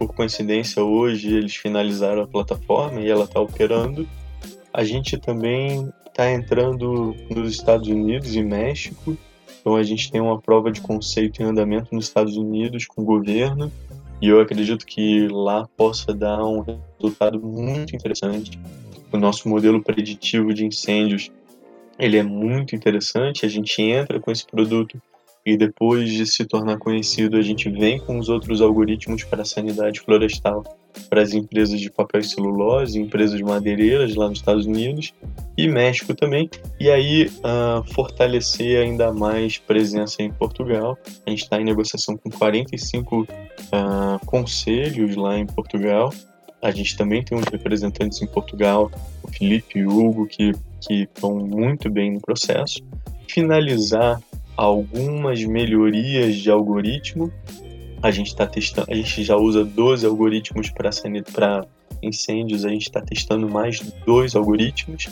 por 0.00 0.14
coincidência, 0.14 0.82
hoje 0.82 1.28
eles 1.36 1.54
finalizaram 1.54 2.22
a 2.22 2.26
plataforma 2.26 3.02
e 3.02 3.10
ela 3.10 3.24
está 3.24 3.38
operando. 3.38 4.08
A 4.72 4.82
gente 4.82 5.18
também 5.18 5.92
está 6.06 6.32
entrando 6.32 7.14
nos 7.28 7.52
Estados 7.52 7.86
Unidos 7.86 8.34
e 8.34 8.42
México. 8.42 9.14
Então 9.60 9.76
a 9.76 9.82
gente 9.82 10.10
tem 10.10 10.18
uma 10.18 10.40
prova 10.40 10.72
de 10.72 10.80
conceito 10.80 11.42
em 11.42 11.44
andamento 11.44 11.94
nos 11.94 12.06
Estados 12.06 12.38
Unidos 12.38 12.86
com 12.86 13.02
o 13.02 13.04
governo 13.04 13.70
e 14.22 14.28
eu 14.28 14.40
acredito 14.40 14.86
que 14.86 15.28
lá 15.28 15.68
possa 15.76 16.14
dar 16.14 16.42
um 16.46 16.64
resultado 16.98 17.38
muito 17.38 17.94
interessante. 17.94 18.58
O 19.12 19.18
nosso 19.18 19.50
modelo 19.50 19.82
preditivo 19.82 20.54
de 20.54 20.64
incêndios 20.64 21.30
ele 21.98 22.16
é 22.16 22.22
muito 22.22 22.74
interessante. 22.74 23.44
A 23.44 23.48
gente 23.50 23.82
entra 23.82 24.18
com 24.18 24.30
esse 24.30 24.46
produto 24.46 24.98
e 25.44 25.56
depois 25.56 26.10
de 26.10 26.26
se 26.26 26.44
tornar 26.44 26.78
conhecido, 26.78 27.36
a 27.36 27.42
gente 27.42 27.68
vem 27.68 27.98
com 27.98 28.18
os 28.18 28.28
outros 28.28 28.60
algoritmos 28.60 29.24
para 29.24 29.42
a 29.42 29.44
sanidade 29.44 30.00
florestal 30.00 30.64
para 31.08 31.22
as 31.22 31.32
empresas 31.32 31.80
de 31.80 31.90
papel 31.90 32.20
e 32.20 32.24
celulose, 32.24 33.00
empresas 33.00 33.40
madeireiras 33.40 34.14
lá 34.14 34.28
nos 34.28 34.38
Estados 34.38 34.66
Unidos 34.66 35.12
e 35.56 35.68
México 35.68 36.14
também, 36.14 36.48
e 36.78 36.90
aí 36.90 37.26
uh, 37.26 37.82
fortalecer 37.92 38.82
ainda 38.82 39.12
mais 39.12 39.58
presença 39.58 40.22
em 40.22 40.30
Portugal. 40.30 40.98
A 41.26 41.30
gente 41.30 41.42
está 41.42 41.60
em 41.60 41.64
negociação 41.64 42.16
com 42.16 42.30
45 42.30 43.22
uh, 43.22 43.26
ah, 43.72 44.20
conselhos 44.26 45.16
lá 45.16 45.38
em 45.38 45.46
Portugal. 45.46 46.12
A 46.62 46.70
gente 46.70 46.96
também 46.96 47.22
tem 47.22 47.38
uns 47.38 47.46
representantes 47.46 48.20
em 48.20 48.26
Portugal, 48.26 48.90
o 49.22 49.28
Felipe 49.28 49.78
e 49.78 49.86
o 49.86 49.90
Hugo, 49.90 50.26
que 50.26 50.52
estão 50.90 51.36
muito 51.36 51.90
bem 51.90 52.12
no 52.12 52.20
processo. 52.20 52.80
Finalizar 53.28 54.20
algumas 54.60 55.42
melhorias 55.42 56.36
de 56.36 56.50
algoritmo. 56.50 57.32
A 58.02 58.10
gente 58.10 58.26
está 58.26 58.46
testando, 58.46 58.90
a 58.90 58.94
gente 58.94 59.24
já 59.24 59.34
usa 59.34 59.64
12 59.64 60.04
algoritmos 60.04 60.70
para 60.70 61.66
incêndios, 62.02 62.66
a 62.66 62.68
gente 62.68 62.82
está 62.82 63.00
testando 63.00 63.48
mais 63.48 63.80
dois 64.04 64.36
algoritmos. 64.36 65.08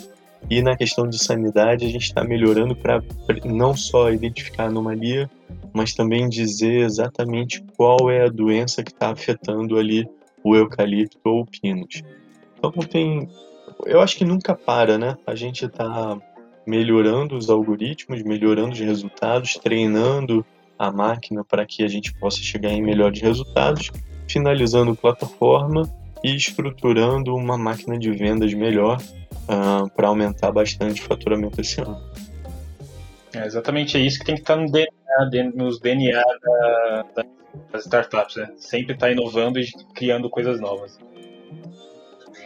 E 0.51 0.61
na 0.61 0.77
questão 0.77 1.09
de 1.09 1.19
sanidade, 1.19 1.87
a 1.87 1.89
gente 1.89 2.05
está 2.05 2.23
melhorando 2.23 2.77
para 2.77 3.03
não 3.45 3.75
só 3.75 4.13
identificar 4.13 4.65
a 4.65 4.67
anomalia, 4.67 5.31
mas 5.73 5.95
também 5.95 6.29
dizer 6.29 6.83
exatamente 6.83 7.63
qual 7.75 8.11
é 8.11 8.25
a 8.25 8.29
doença 8.29 8.83
que 8.83 8.93
está 8.93 9.11
afetando 9.11 9.79
ali 9.79 10.07
o 10.45 10.55
eucalipto 10.55 11.19
ou 11.25 11.41
o 11.41 11.47
pinus. 11.47 12.03
Então 12.59 12.71
tem, 12.71 13.29
eu 13.87 14.01
acho 14.01 14.17
que 14.17 14.25
nunca 14.27 14.55
para, 14.55 14.99
né? 14.99 15.17
A 15.27 15.35
gente 15.35 15.65
está 15.65 16.19
melhorando 16.69 17.35
os 17.35 17.49
algoritmos, 17.49 18.23
melhorando 18.23 18.73
os 18.73 18.79
resultados, 18.79 19.55
treinando 19.55 20.45
a 20.79 20.93
máquina 20.93 21.43
para 21.43 21.65
que 21.65 21.83
a 21.83 21.89
gente 21.89 22.13
possa 22.13 22.43
chegar 22.43 22.69
em 22.69 22.83
melhores 22.83 23.23
resultados, 23.23 23.91
finalizando 24.29 24.91
a 24.91 24.95
plataforma 24.95 25.91
e 26.23 26.37
estruturando 26.37 27.35
uma 27.35 27.57
máquina 27.57 27.99
de 27.99 28.11
vendas 28.11 28.53
melhor 28.53 29.01
uh, 29.01 29.89
para 29.97 30.09
aumentar 30.09 30.53
bastante 30.53 31.01
o 31.01 31.05
faturamento 31.05 31.59
esse 31.59 31.81
ano. 31.81 31.99
É 33.35 33.47
exatamente 33.47 33.97
é 33.97 34.01
isso 34.01 34.19
que 34.19 34.27
tem 34.27 34.35
que 34.35 34.43
estar 34.43 34.57
no 34.57 34.71
DNA, 34.71 35.51
nos 35.55 35.81
DNA 35.81 36.23
da, 36.23 37.25
das 37.73 37.87
startups, 37.87 38.37
né? 38.37 38.51
Sempre 38.59 38.93
estar 38.93 39.07
tá 39.07 39.13
inovando 39.13 39.59
e 39.59 39.67
criando 39.95 40.29
coisas 40.29 40.61
novas. 40.61 40.99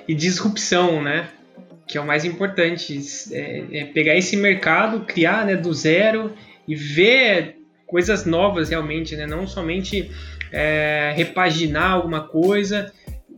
E 0.07 0.15
disrupção, 0.15 1.03
né? 1.03 1.29
Que 1.93 1.99
é 1.99 2.01
o 2.01 2.07
mais 2.07 2.25
importante, 2.25 2.99
é, 3.33 3.65
é 3.71 3.85
pegar 3.85 4.17
esse 4.17 4.35
mercado, 4.35 5.01
criar 5.01 5.45
né, 5.45 5.55
do 5.55 5.75
zero 5.75 6.33
e 6.67 6.75
ver 6.75 7.57
coisas 7.87 8.25
novas 8.25 8.71
realmente, 8.71 9.15
né? 9.15 9.27
não 9.27 9.47
somente 9.47 10.11
é, 10.51 11.13
repaginar 11.15 11.91
alguma 11.91 12.27
coisa, 12.27 12.91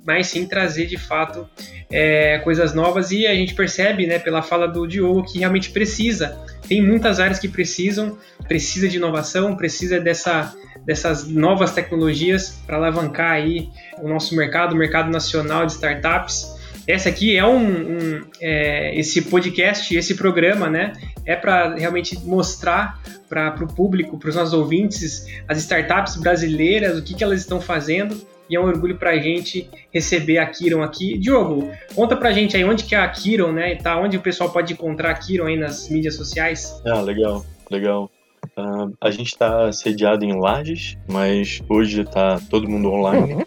mas 0.06 0.28
sim 0.28 0.46
trazer 0.46 0.86
de 0.86 0.96
fato 0.96 1.48
é, 1.90 2.38
coisas 2.44 2.74
novas 2.74 3.10
e 3.10 3.26
a 3.26 3.34
gente 3.34 3.54
percebe, 3.54 4.06
né, 4.06 4.20
pela 4.20 4.40
fala 4.40 4.68
do 4.68 4.86
Diogo, 4.86 5.24
que 5.24 5.40
realmente 5.40 5.70
precisa. 5.70 6.38
Tem 6.68 6.80
muitas 6.80 7.18
áreas 7.18 7.40
que 7.40 7.48
precisam, 7.48 8.16
precisa 8.46 8.88
de 8.88 8.98
inovação, 8.98 9.56
precisa 9.56 9.98
dessa, 9.98 10.54
dessas 10.86 11.26
novas 11.26 11.72
tecnologias 11.72 12.62
para 12.64 12.76
alavancar 12.76 13.32
aí 13.32 13.68
o 14.00 14.08
nosso 14.08 14.36
mercado, 14.36 14.74
o 14.74 14.78
mercado 14.78 15.10
nacional 15.10 15.66
de 15.66 15.72
startups. 15.72 16.53
Essa 16.86 17.08
aqui 17.08 17.36
é 17.36 17.46
um, 17.46 17.58
um 17.58 18.24
é, 18.40 18.98
esse 18.98 19.22
podcast, 19.22 19.94
esse 19.96 20.14
programa, 20.14 20.68
né? 20.68 20.92
É 21.24 21.34
para 21.34 21.74
realmente 21.74 22.18
mostrar 22.24 23.00
para 23.28 23.64
o 23.64 23.66
público, 23.66 24.18
para 24.18 24.28
os 24.28 24.36
nossos 24.36 24.52
ouvintes, 24.52 25.26
as 25.48 25.58
startups 25.58 26.16
brasileiras, 26.16 26.98
o 26.98 27.02
que, 27.02 27.14
que 27.14 27.24
elas 27.24 27.40
estão 27.40 27.60
fazendo. 27.60 28.16
E 28.48 28.56
é 28.56 28.60
um 28.60 28.64
orgulho 28.64 28.96
para 28.96 29.10
a 29.12 29.18
gente 29.18 29.70
receber 29.92 30.36
a 30.36 30.46
Kiron 30.46 30.82
aqui. 30.82 31.16
Diogo, 31.16 31.70
conta 31.94 32.14
para 32.14 32.28
a 32.28 32.32
gente 32.32 32.54
aí 32.56 32.64
onde 32.64 32.84
que 32.84 32.94
é 32.94 32.98
a 32.98 33.08
Kiron, 33.08 33.52
né? 33.52 33.74
Tá, 33.76 33.98
onde 33.98 34.18
o 34.18 34.20
pessoal 34.20 34.50
pode 34.50 34.74
encontrar 34.74 35.10
a 35.10 35.14
Kiron 35.14 35.46
aí 35.46 35.56
nas 35.56 35.88
mídias 35.88 36.14
sociais? 36.14 36.82
Ah, 36.86 37.00
legal, 37.00 37.44
legal. 37.70 38.10
Uh, 38.58 38.94
a 39.00 39.10
gente 39.10 39.28
está 39.28 39.72
sediado 39.72 40.24
em 40.24 40.38
Lages, 40.38 40.98
mas 41.08 41.62
hoje 41.68 42.02
está 42.02 42.38
todo 42.50 42.68
mundo 42.68 42.90
online. 42.90 43.42